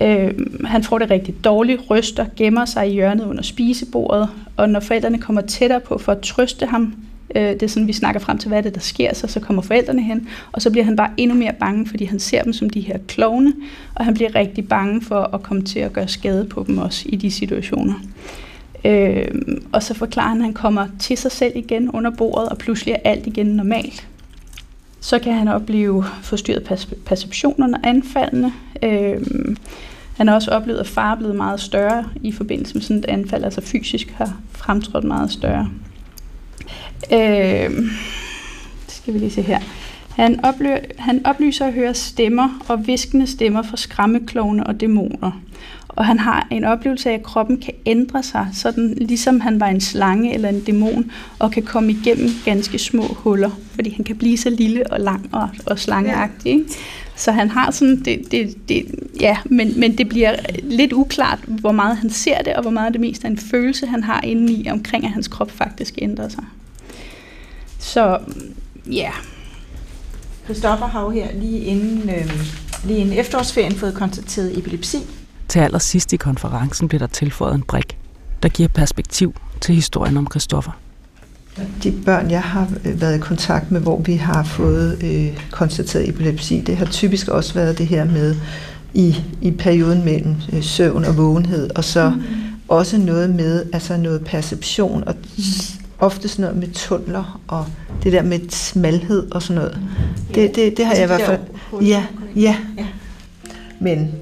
Øh, 0.00 0.32
han 0.64 0.84
får 0.84 0.98
det 0.98 1.10
rigtig 1.10 1.44
dårligt, 1.44 1.80
ryster, 1.90 2.26
gemmer 2.36 2.64
sig 2.64 2.88
i 2.88 2.92
hjørnet 2.92 3.24
under 3.24 3.42
spisebordet, 3.42 4.28
og 4.56 4.68
når 4.68 4.80
forældrene 4.80 5.18
kommer 5.18 5.42
tættere 5.42 5.80
på 5.80 5.98
for 5.98 6.12
at 6.12 6.20
trøste 6.20 6.66
ham, 6.66 6.94
øh, 7.36 7.42
det 7.42 7.62
er 7.62 7.66
sådan, 7.66 7.88
vi 7.88 7.92
snakker 7.92 8.20
frem 8.20 8.38
til, 8.38 8.48
hvad 8.48 8.62
det 8.62 8.74
der 8.74 8.80
sker, 8.80 9.14
så, 9.14 9.26
så 9.26 9.40
kommer 9.40 9.62
forældrene 9.62 10.02
hen, 10.02 10.28
og 10.52 10.62
så 10.62 10.70
bliver 10.70 10.84
han 10.84 10.96
bare 10.96 11.10
endnu 11.16 11.36
mere 11.36 11.52
bange, 11.60 11.86
fordi 11.86 12.04
han 12.04 12.20
ser 12.20 12.42
dem 12.42 12.52
som 12.52 12.70
de 12.70 12.80
her 12.80 12.98
klovne, 13.08 13.52
og 13.94 14.04
han 14.04 14.14
bliver 14.14 14.34
rigtig 14.34 14.68
bange 14.68 15.02
for 15.02 15.34
at 15.34 15.42
komme 15.42 15.62
til 15.62 15.78
at 15.78 15.92
gøre 15.92 16.08
skade 16.08 16.44
på 16.44 16.64
dem 16.66 16.78
også 16.78 17.04
i 17.08 17.16
de 17.16 17.30
situationer. 17.30 17.94
Øh, 18.84 19.28
og 19.72 19.82
så 19.82 19.94
forklarer 19.94 20.28
han, 20.28 20.38
at 20.38 20.44
han 20.44 20.54
kommer 20.54 20.86
til 20.98 21.16
sig 21.18 21.32
selv 21.32 21.56
igen 21.56 21.90
under 21.90 22.10
bordet, 22.10 22.48
og 22.48 22.58
pludselig 22.58 22.92
er 22.92 23.10
alt 23.10 23.26
igen 23.26 23.46
normalt. 23.46 24.08
Så 25.00 25.18
kan 25.18 25.32
han 25.32 25.48
opleve 25.48 26.04
forstyrret 26.22 26.96
perception 27.06 27.62
under 27.62 27.78
anfaldene. 27.82 28.52
Øh, 28.82 29.20
han 30.16 30.28
har 30.28 30.34
også 30.34 30.50
oplevet, 30.50 30.78
at 30.78 30.86
far 30.86 31.12
er 31.12 31.16
blevet 31.16 31.36
meget 31.36 31.60
større 31.60 32.04
i 32.22 32.32
forbindelse 32.32 32.74
med 32.74 32.82
sådan 32.82 32.98
et 32.98 33.04
anfald, 33.04 33.44
altså 33.44 33.60
fysisk 33.60 34.10
har 34.10 34.36
fremtrådt 34.52 35.04
meget 35.04 35.30
større. 35.30 35.70
Øh, 37.12 37.70
skal 38.88 39.14
vi 39.14 39.18
lige 39.18 39.30
se 39.30 39.42
her. 39.42 39.60
Han, 40.14 40.44
oply- 40.44 40.94
han 40.98 41.26
oplyser 41.26 41.66
at 41.66 41.72
høre 41.72 41.94
stemmer 41.94 42.64
og 42.68 42.86
viskende 42.86 43.26
stemmer 43.26 43.62
fra 43.62 43.76
skræmmeklovne 43.76 44.66
og 44.66 44.80
dæmoner. 44.80 45.40
Og 45.88 46.06
han 46.06 46.18
har 46.18 46.46
en 46.50 46.64
oplevelse 46.64 47.10
af, 47.10 47.14
at 47.14 47.22
kroppen 47.22 47.60
kan 47.60 47.74
ændre 47.86 48.22
sig, 48.22 48.48
sådan 48.52 48.94
ligesom 48.96 49.40
han 49.40 49.60
var 49.60 49.66
en 49.66 49.80
slange 49.80 50.34
eller 50.34 50.48
en 50.48 50.60
dæmon, 50.60 51.10
og 51.38 51.50
kan 51.50 51.62
komme 51.62 51.92
igennem 51.92 52.30
ganske 52.44 52.78
små 52.78 53.02
huller, 53.02 53.50
fordi 53.74 53.94
han 53.94 54.04
kan 54.04 54.16
blive 54.16 54.36
så 54.36 54.50
lille 54.50 54.92
og 54.92 55.00
lang 55.00 55.28
og, 55.32 55.48
og 55.66 55.78
slangeagtig. 55.78 56.52
Ikke? 56.52 56.64
Så 57.16 57.32
han 57.32 57.50
har 57.50 57.70
sådan, 57.70 58.02
det, 58.04 58.30
det, 58.30 58.68
det, 58.68 58.86
ja, 59.20 59.36
men, 59.44 59.80
men 59.80 59.98
det 59.98 60.08
bliver 60.08 60.36
lidt 60.62 60.92
uklart, 60.92 61.38
hvor 61.46 61.72
meget 61.72 61.96
han 61.96 62.10
ser 62.10 62.42
det, 62.42 62.54
og 62.54 62.62
hvor 62.62 62.70
meget 62.70 62.92
det 62.92 63.00
mest 63.00 63.24
er 63.24 63.28
en 63.28 63.38
følelse, 63.38 63.86
han 63.86 64.02
har 64.02 64.20
inde 64.20 64.52
i 64.52 64.70
omkring, 64.70 65.04
at 65.04 65.10
hans 65.10 65.28
krop 65.28 65.50
faktisk 65.50 65.94
ændrer 65.98 66.28
sig. 66.28 66.44
Så 67.78 68.18
ja. 68.86 69.10
Christoffer 70.44 70.86
har 70.86 71.02
jo 71.02 71.10
her 71.10 71.28
lige 71.34 71.58
inden, 71.58 72.10
øh, 72.10 72.30
lige 72.84 72.98
inden 72.98 73.18
efterårsferien 73.18 73.74
fået 73.74 73.94
konstateret 73.94 74.58
epilepsi. 74.58 74.98
Til 75.48 75.58
allersidst 75.58 76.12
i 76.12 76.16
konferencen 76.16 76.88
bliver 76.88 76.98
der 76.98 77.06
tilføjet 77.06 77.54
en 77.54 77.62
brik, 77.62 77.98
der 78.42 78.48
giver 78.48 78.68
perspektiv 78.68 79.34
til 79.60 79.74
historien 79.74 80.16
om 80.16 80.26
Christoffer. 80.30 80.72
De 81.82 81.92
børn, 82.04 82.30
jeg 82.30 82.42
har 82.42 82.68
øh, 82.84 83.00
været 83.00 83.16
i 83.16 83.20
kontakt 83.20 83.70
med, 83.70 83.80
hvor 83.80 84.00
vi 84.00 84.14
har 84.14 84.42
fået 84.42 85.02
øh, 85.04 85.40
konstateret 85.50 86.08
epilepsi, 86.08 86.60
det 86.60 86.76
har 86.76 86.86
typisk 86.86 87.28
også 87.28 87.54
været 87.54 87.78
det 87.78 87.86
her 87.86 88.04
med 88.04 88.36
i, 88.94 89.16
i 89.40 89.50
perioden 89.50 90.04
mellem 90.04 90.34
øh, 90.52 90.62
søvn 90.62 91.04
og 91.04 91.16
vågenhed, 91.16 91.70
og 91.76 91.84
så 91.84 92.10
mm. 92.10 92.22
også 92.68 92.98
noget 92.98 93.30
med 93.30 93.66
altså 93.72 93.96
noget 93.96 94.24
perception, 94.24 95.04
og 95.06 95.14
mm. 95.36 95.42
Ofte 96.02 96.28
sådan 96.28 96.42
noget 96.42 96.56
med 96.56 96.68
tunneler, 96.74 97.40
og 97.48 97.66
det 98.02 98.12
der 98.12 98.22
med 98.22 98.40
smalhed 98.50 99.32
og 99.32 99.42
sådan 99.42 99.62
noget. 99.62 99.78
Mm. 99.80 100.34
Det, 100.34 100.56
det, 100.56 100.76
det 100.76 100.86
har 100.86 100.94
jeg 100.94 101.04
i 101.04 101.06
hvert 101.06 101.20
fald... 101.20 101.40
Ja, 101.82 102.04
ja. 102.36 102.56
Men 103.80 104.12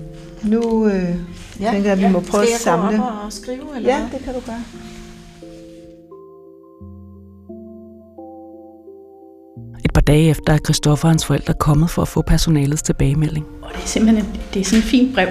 nu 0.43 0.87
øh, 0.87 1.15
ja, 1.61 1.71
tænker 1.73 1.91
jeg, 1.91 1.93
at 1.93 2.01
vi 2.01 2.09
må 2.09 2.21
prøve 2.21 2.43
at 2.43 2.61
samle. 2.61 2.87
Skal 2.89 2.93
jeg 2.93 2.99
gå 2.99 3.05
op 3.05 3.25
og 3.25 3.33
skrive? 3.33 3.77
Eller 3.77 3.97
ja, 3.97 4.09
det 4.13 4.25
kan 4.25 4.35
du 4.35 4.41
gøre. 4.41 4.63
Et 9.85 9.93
par 9.93 10.01
dage 10.01 10.31
efter 10.31 10.53
er 10.53 10.59
Christoffer 10.59 11.09
og 11.09 11.13
hans 11.13 11.27
forældre 11.27 11.55
kommet 11.55 11.91
for 11.91 12.03
at 12.03 12.09
få 12.09 12.23
personalets 12.23 12.83
tilbagemelding. 12.83 13.47
Og 13.63 13.71
det 13.75 13.83
er 13.83 13.87
simpelthen 13.87 14.27
det 14.55 14.61
er 14.61 14.65
sådan 14.65 14.79
et 14.79 14.85
fint 14.85 15.15
brev, 15.15 15.29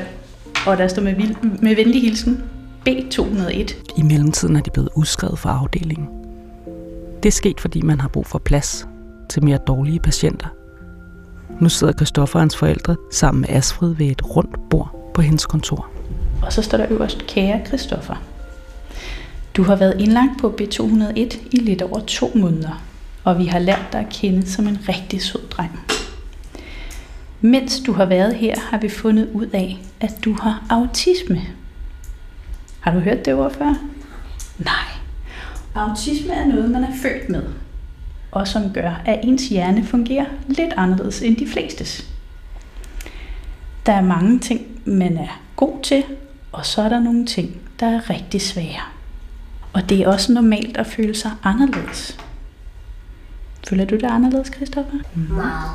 og 0.68 0.78
der 0.78 0.88
står 0.88 1.02
med, 1.02 1.16
med 1.62 1.76
venlig 1.76 2.02
hilsen 2.02 2.44
B201. 2.90 3.76
I 3.98 4.02
mellemtiden 4.02 4.56
er 4.56 4.62
de 4.62 4.72
blevet 4.72 4.90
udskrevet 4.96 5.40
fra 5.40 5.58
afdelingen. 5.58 6.19
Det 7.24 7.30
er 7.30 7.32
sket, 7.32 7.60
fordi 7.60 7.82
man 7.82 8.00
har 8.02 8.08
brug 8.08 8.26
for 8.26 8.40
plads 8.40 8.88
til 9.30 9.44
mere 9.44 9.58
dårlige 9.58 10.00
patienter. 10.00 10.48
Nu 11.62 11.70
sidder 11.70 11.94
Christoffer 11.94 12.36
og 12.36 12.42
hans 12.42 12.58
forældre 12.58 12.96
sammen 13.12 13.42
med 13.42 13.50
Asfred 13.50 13.96
ved 13.96 14.08
et 14.08 14.36
rundt 14.36 14.70
bord 14.70 15.12
på 15.14 15.22
hendes 15.22 15.46
kontor. 15.46 15.90
Og 16.42 16.54
så 16.54 16.62
står 16.62 16.78
der 16.78 16.86
øverst, 16.90 17.28
kære 17.28 17.66
Christoffer. 17.66 18.16
Du 19.56 19.64
har 19.64 19.76
været 19.76 20.02
indlagt 20.02 20.42
på 20.42 20.56
B201 20.62 21.38
i 21.52 21.58
lidt 21.58 21.82
over 21.82 22.00
to 22.00 22.32
måneder 22.36 22.90
og 23.24 23.38
vi 23.38 23.46
har 23.46 23.60
lært 23.60 23.86
dig 23.92 24.00
at 24.00 24.10
kende 24.10 24.48
som 24.48 24.68
en 24.68 24.80
rigtig 24.90 25.22
sød 25.22 25.48
dreng. 25.50 25.80
Mens 27.42 27.82
du 27.86 27.94
har 27.94 28.06
været 28.06 28.36
her, 28.36 28.60
har 28.60 28.78
vi 28.78 28.90
fundet 28.90 29.30
ud 29.34 29.46
af, 29.46 29.78
at 30.00 30.12
du 30.26 30.36
har 30.42 30.64
autisme. 30.70 31.42
Har 32.80 32.94
du 32.94 33.00
hørt 33.00 33.26
det 33.26 33.34
ord 33.34 33.54
før? 33.54 33.74
Nej. 34.58 34.99
Autisme 35.76 36.34
er 36.34 36.46
noget, 36.46 36.72
man 36.72 36.84
er 36.84 36.96
født 37.02 37.30
med, 37.30 37.44
og 38.32 38.48
som 38.48 38.74
gør, 38.74 39.02
at 39.06 39.20
ens 39.24 39.48
hjerne 39.48 39.86
fungerer 39.86 40.26
lidt 40.48 40.74
anderledes 40.78 41.22
end 41.22 41.38
de 41.38 41.48
flestes. 41.48 42.10
Der 43.86 43.94
er 43.94 44.02
mange 44.02 44.40
ting, 44.40 44.62
man 44.86 45.18
er 45.18 45.42
god 45.56 45.82
til, 45.84 46.04
og 46.52 46.66
så 46.66 46.82
er 46.82 46.90
der 46.90 47.00
nogle 47.00 47.26
ting, 47.26 47.58
der 47.80 47.86
er 47.86 48.10
rigtig 48.10 48.42
svære. 48.42 48.82
Og 49.74 49.90
det 49.90 50.00
er 50.02 50.08
også 50.08 50.34
normalt 50.34 50.78
at 50.78 50.88
føle 50.88 51.16
sig 51.16 51.32
anderledes. 51.44 52.18
Føler 53.70 53.86
du 53.86 53.96
det 53.96 54.04
anderledes, 54.04 54.52
Christoffer? 54.56 54.98
Meget. 55.16 55.72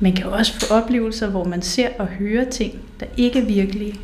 Man 0.00 0.12
kan 0.12 0.26
også 0.26 0.60
få 0.60 0.74
oplevelser, 0.74 1.28
hvor 1.30 1.44
man 1.44 1.62
ser 1.62 1.88
og 1.98 2.06
hører 2.06 2.50
ting, 2.50 2.72
der 3.00 3.06
ikke 3.16 3.38
er 3.38 3.44
virkelige. 3.44 3.94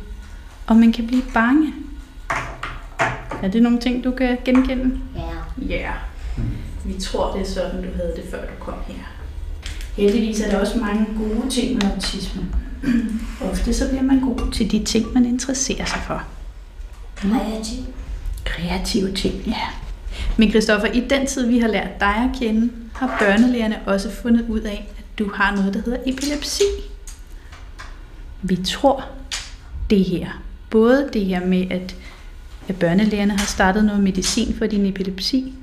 Og 0.67 0.75
man 0.75 0.91
kan 0.91 1.07
blive 1.07 1.23
bange. 1.33 1.73
Er 3.43 3.47
det 3.47 3.63
nogle 3.63 3.79
ting, 3.79 4.03
du 4.03 4.11
kan 4.11 4.37
genkende? 4.45 4.99
Ja. 5.15 5.21
Ja. 5.69 5.81
Yeah. 5.81 5.93
Vi 6.85 7.01
tror, 7.01 7.33
det 7.33 7.41
er 7.41 7.51
sådan, 7.51 7.81
du 7.81 7.87
havde 7.95 8.13
det, 8.15 8.23
før 8.31 8.41
du 8.41 8.53
kom 8.59 8.73
her. 8.87 9.03
Heldigvis 9.95 10.41
er 10.41 10.49
der 10.49 10.59
også 10.59 10.77
mange 10.77 11.05
gode 11.17 11.49
ting 11.49 11.73
med 11.73 11.91
autisme. 11.91 12.45
Ofte 13.51 13.73
så 13.73 13.87
bliver 13.89 14.03
man 14.03 14.19
god 14.19 14.51
til 14.51 14.71
de 14.71 14.83
ting, 14.83 15.13
man 15.13 15.25
interesserer 15.25 15.85
sig 15.85 15.99
for. 16.07 16.23
Kreativ. 17.15 17.83
Kreative 18.45 19.13
ting, 19.13 19.33
ja. 19.47 19.61
Men 20.37 20.49
Christoffer, 20.49 20.87
i 20.87 20.99
den 21.09 21.27
tid, 21.27 21.47
vi 21.47 21.59
har 21.59 21.67
lært 21.67 21.99
dig 21.99 22.15
at 22.15 22.39
kende, 22.39 22.71
har 22.93 23.15
børnelægerne 23.19 23.79
også 23.85 24.11
fundet 24.11 24.45
ud 24.49 24.59
af, 24.59 24.87
at 24.97 25.19
du 25.19 25.31
har 25.33 25.55
noget, 25.55 25.73
der 25.73 25.81
hedder 25.85 25.99
epilepsi. 26.05 26.63
Vi 28.41 28.55
tror 28.55 29.05
det 29.89 30.03
her. 30.03 30.27
Både 30.69 31.09
det 31.13 31.25
her 31.25 31.45
med, 31.45 31.71
at, 31.71 31.95
at 32.67 32.75
børnelægerne 32.75 33.31
har 33.37 33.45
startet 33.45 33.85
noget 33.85 34.03
medicin 34.03 34.55
for 34.55 34.65
din 34.65 34.85
epilepsi, 34.85 35.53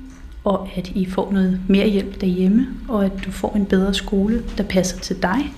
og 0.43 0.69
at 0.75 0.87
I 0.87 1.05
får 1.05 1.31
noget 1.31 1.59
mere 1.67 1.87
hjælp 1.87 2.21
derhjemme, 2.21 2.67
og 2.89 3.05
at 3.05 3.11
du 3.25 3.31
får 3.31 3.55
en 3.55 3.65
bedre 3.65 3.93
skole, 3.93 4.43
der 4.57 4.63
passer 4.63 4.99
til 4.99 5.21
dig. 5.21 5.53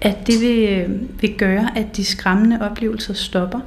At 0.00 0.26
det 0.26 0.40
vil, 0.40 1.00
vil 1.20 1.34
gøre, 1.38 1.78
at 1.78 1.96
de 1.96 2.04
skræmmende 2.04 2.60
oplevelser 2.60 3.14
stopper, 3.14 3.60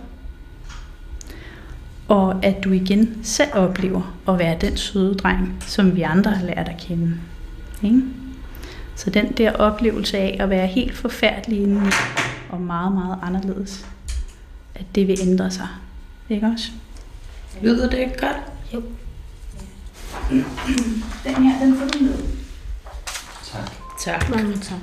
og 2.08 2.45
at 2.45 2.63
du 2.63 2.71
igen 2.71 3.19
selv 3.23 3.49
oplever 3.54 4.15
at 4.28 4.39
være 4.39 4.58
den 4.62 4.78
søde 4.78 5.15
dreng, 5.15 5.63
som 5.67 5.95
vi 5.95 6.01
andre 6.01 6.32
har 6.32 6.45
lært 6.45 6.69
at 6.69 6.78
kende. 6.78 7.13
Ikke? 7.84 8.01
Så 8.95 9.10
den 9.10 9.32
der 9.32 9.51
oplevelse 9.51 10.17
af 10.17 10.38
at 10.39 10.49
være 10.49 10.67
helt 10.67 10.95
forfærdelig 10.95 11.62
indeni 11.62 11.89
og 12.49 12.62
meget, 12.62 12.93
meget 12.93 13.19
anderledes, 13.23 13.86
at 14.75 14.86
det 14.95 15.08
vil 15.08 15.17
ændre 15.21 15.51
sig. 15.51 15.67
Ikke 16.30 16.48
også? 16.54 16.72
Lyder 17.62 17.90
det 17.90 17.98
ikke 17.98 18.18
godt? 18.20 18.38
Jo. 18.74 18.82
Den 21.24 21.44
her, 21.44 21.66
den 21.66 21.78
får 21.80 21.88
du 21.88 22.04
med. 22.04 22.18
Tak. 23.52 23.72
Tak. 24.00 24.30
Mange 24.30 24.58
tak. 24.58 24.80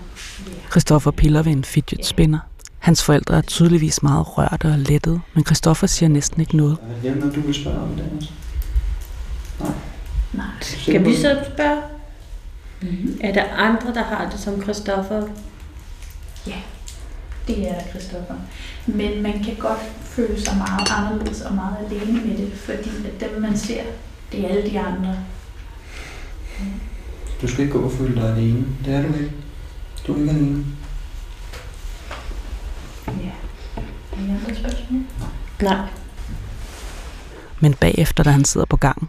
Christoffer 0.71 1.11
piller 1.11 1.43
ved 1.43 1.53
en 1.53 1.65
fidget 1.65 2.07
spinner. 2.07 2.39
Hans 2.79 3.03
forældre 3.05 3.37
er 3.37 3.41
tydeligvis 3.41 4.03
meget 4.03 4.39
rørte 4.39 4.67
og 4.67 4.79
lettede, 4.79 5.21
men 5.35 5.45
Christoffer 5.45 5.87
siger 5.87 6.09
næsten 6.09 6.41
ikke 6.41 6.57
noget. 6.57 6.77
Er 6.83 7.11
det 7.11 7.17
noget, 7.17 7.35
du 7.35 7.41
vil 7.41 7.55
spørge 7.55 7.81
om, 7.81 7.89
Dennis? 7.97 8.33
Nej. 10.33 10.47
Skal 10.61 11.05
vi 11.05 11.17
så 11.17 11.45
spørge? 11.55 11.83
Mm-hmm. 12.83 13.19
Er 13.21 13.33
der 13.33 13.45
andre, 13.55 13.95
der 13.95 14.03
har 14.03 14.31
det 14.31 14.41
som 14.41 14.63
Christoffer? 14.63 15.29
Ja, 16.47 16.57
det 17.47 17.69
er 17.69 17.75
der, 17.75 17.91
Christoffer. 17.91 18.35
Men 18.87 19.23
man 19.23 19.45
kan 19.45 19.55
godt 19.59 19.81
føle 20.03 20.41
sig 20.41 20.57
meget 20.57 20.89
anderledes 20.91 21.41
og 21.41 21.55
meget 21.55 21.77
alene 21.91 22.27
med 22.27 22.37
det, 22.37 22.53
fordi 22.53 22.91
at 23.07 23.21
dem, 23.21 23.41
man 23.43 23.57
ser, 23.59 23.83
det 24.33 24.45
er 24.45 24.49
alle 24.49 24.71
de 24.71 24.81
andre. 24.81 25.17
Du 27.43 27.49
skal 27.49 27.61
ikke 27.61 27.79
gå 27.79 27.85
og 27.85 27.93
føle 27.93 28.15
dig 28.15 28.31
alene. 28.31 28.67
Det 28.85 28.95
er 28.95 29.03
du 29.03 29.09
ikke. 29.09 29.33
Du 30.07 30.15
er 30.15 30.19
ikke 30.19 30.31
alene. 30.31 30.65
Ja. 33.07 33.33
Er 34.13 34.27
der 34.27 34.35
andre 34.35 34.55
spørgsmål? 34.55 35.03
Nej. 35.61 35.87
Men 37.61 37.75
bagefter, 37.75 38.25
da 38.25 38.31
han 38.31 38.45
sidder 38.45 38.67
på 38.67 38.77
gangen, 38.77 39.09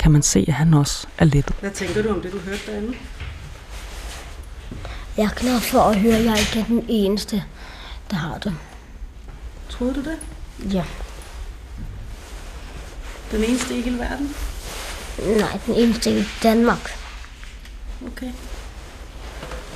kan 0.00 0.12
man 0.12 0.22
se, 0.22 0.44
at 0.48 0.54
han 0.54 0.74
også 0.74 1.06
er 1.18 1.24
lettet. 1.24 1.56
Hvad 1.60 1.70
tænker 1.70 2.02
du 2.02 2.08
om 2.08 2.20
det, 2.20 2.32
du 2.32 2.38
hørte 2.38 2.60
derinde? 2.66 2.94
Jeg 5.16 5.24
er 5.24 5.34
glad 5.36 5.60
for 5.60 5.80
at 5.80 6.00
høre, 6.00 6.16
at 6.16 6.24
jeg 6.24 6.38
ikke 6.38 6.60
er 6.60 6.64
den 6.64 6.84
eneste, 6.88 7.42
der 8.10 8.16
har 8.16 8.38
det. 8.38 8.54
Troede 9.68 9.94
du 9.94 10.02
det? 10.02 10.18
Ja. 10.74 10.84
Den 13.30 13.44
eneste 13.44 13.78
i 13.78 13.80
hele 13.80 13.98
verden? 13.98 14.34
Nej, 15.18 15.58
den 15.66 15.74
eneste 15.74 16.18
i 16.18 16.24
Danmark. 16.42 16.90
Okay. 18.06 18.32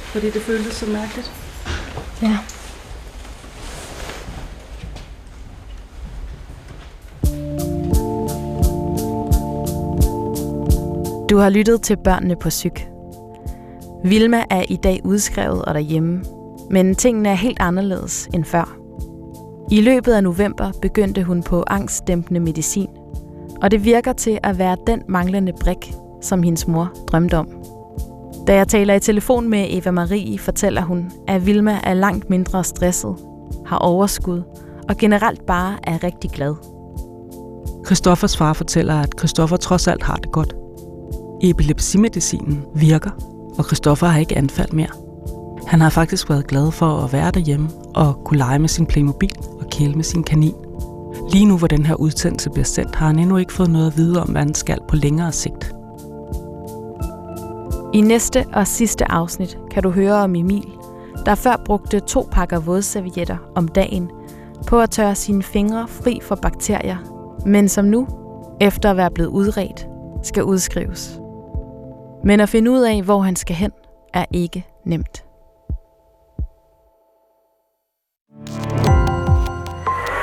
Fordi 0.02 0.30
det 0.30 0.42
føltes 0.42 0.74
så 0.74 0.86
mærkeligt. 0.86 1.32
Ja. 2.22 2.38
Du 11.30 11.38
har 11.38 11.48
lyttet 11.48 11.82
til 11.82 11.96
Børnene 12.04 12.36
på 12.36 12.48
Psyk. 12.48 12.86
Vilma 14.04 14.44
er 14.50 14.64
i 14.68 14.76
dag 14.76 15.00
udskrevet 15.04 15.64
og 15.64 15.74
derhjemme, 15.74 16.24
men 16.72 16.94
tingene 16.94 17.28
er 17.28 17.34
helt 17.34 17.60
anderledes 17.60 18.28
end 18.34 18.44
før. 18.44 18.76
I 19.70 19.80
løbet 19.80 20.12
af 20.12 20.22
november 20.22 20.72
begyndte 20.82 21.22
hun 21.22 21.42
på 21.42 21.64
angstdæmpende 21.66 22.40
medicin, 22.40 22.88
og 23.62 23.70
det 23.70 23.84
virker 23.84 24.12
til 24.12 24.38
at 24.42 24.58
være 24.58 24.76
den 24.86 25.02
manglende 25.08 25.52
brik, 25.60 25.92
som 26.22 26.42
hendes 26.42 26.68
mor 26.68 26.92
drømte 27.08 27.38
om. 27.38 27.48
Da 28.46 28.54
jeg 28.54 28.68
taler 28.68 28.94
i 28.94 29.00
telefon 29.00 29.48
med 29.48 29.66
Eva 29.70 29.90
Marie, 29.90 30.38
fortæller 30.38 30.82
hun, 30.82 31.12
at 31.28 31.46
Vilma 31.46 31.78
er 31.82 31.94
langt 31.94 32.30
mindre 32.30 32.64
stresset, 32.64 33.16
har 33.66 33.78
overskud 33.78 34.42
og 34.88 34.96
generelt 34.96 35.46
bare 35.46 35.76
er 35.84 36.04
rigtig 36.04 36.30
glad. 36.30 36.54
Christoffers 37.86 38.36
far 38.36 38.52
fortæller, 38.52 38.94
at 38.94 39.14
Christoffer 39.18 39.56
trods 39.56 39.88
alt 39.88 40.02
har 40.02 40.16
det 40.16 40.32
godt. 40.32 40.54
Epilepsimedicinen 41.42 42.64
virker, 42.74 43.10
og 43.58 43.64
Christoffer 43.64 44.06
har 44.06 44.20
ikke 44.20 44.36
anfald 44.38 44.72
mere. 44.72 45.01
Han 45.66 45.80
har 45.80 45.90
faktisk 45.90 46.30
været 46.30 46.46
glad 46.46 46.70
for 46.70 46.86
at 46.86 47.12
være 47.12 47.30
derhjemme 47.30 47.68
og 47.94 48.24
kunne 48.24 48.38
lege 48.38 48.58
med 48.58 48.68
sin 48.68 48.86
Playmobil 48.86 49.36
og 49.60 49.66
kæle 49.70 49.94
med 49.94 50.04
sin 50.04 50.22
kanin. 50.22 50.54
Lige 51.32 51.44
nu, 51.44 51.58
hvor 51.58 51.66
den 51.66 51.86
her 51.86 51.94
udsendelse 51.94 52.50
bliver 52.50 52.64
sendt, 52.64 52.96
har 52.96 53.06
han 53.06 53.18
endnu 53.18 53.36
ikke 53.36 53.52
fået 53.52 53.70
noget 53.70 53.86
at 53.86 53.96
vide 53.96 54.22
om, 54.22 54.28
hvad 54.28 54.40
han 54.42 54.54
skal 54.54 54.78
på 54.88 54.96
længere 54.96 55.32
sigt. 55.32 55.74
I 57.94 58.00
næste 58.00 58.46
og 58.52 58.66
sidste 58.66 59.12
afsnit 59.12 59.58
kan 59.70 59.82
du 59.82 59.90
høre 59.90 60.14
om 60.14 60.34
Emil, 60.34 60.68
der 61.26 61.34
før 61.34 61.62
brugte 61.64 62.00
to 62.00 62.28
pakker 62.30 62.60
vådservietter 62.60 63.36
om 63.54 63.68
dagen 63.68 64.10
på 64.66 64.80
at 64.80 64.90
tørre 64.90 65.14
sine 65.14 65.42
fingre 65.42 65.88
fri 65.88 66.18
for 66.22 66.34
bakterier, 66.34 66.96
men 67.46 67.68
som 67.68 67.84
nu, 67.84 68.06
efter 68.60 68.90
at 68.90 68.96
være 68.96 69.10
blevet 69.10 69.30
udredt, 69.30 69.86
skal 70.22 70.44
udskrives. 70.44 71.20
Men 72.24 72.40
at 72.40 72.48
finde 72.48 72.70
ud 72.70 72.80
af, 72.80 73.02
hvor 73.02 73.20
han 73.20 73.36
skal 73.36 73.56
hen, 73.56 73.70
er 74.14 74.24
ikke 74.32 74.66
nemt. 74.84 75.24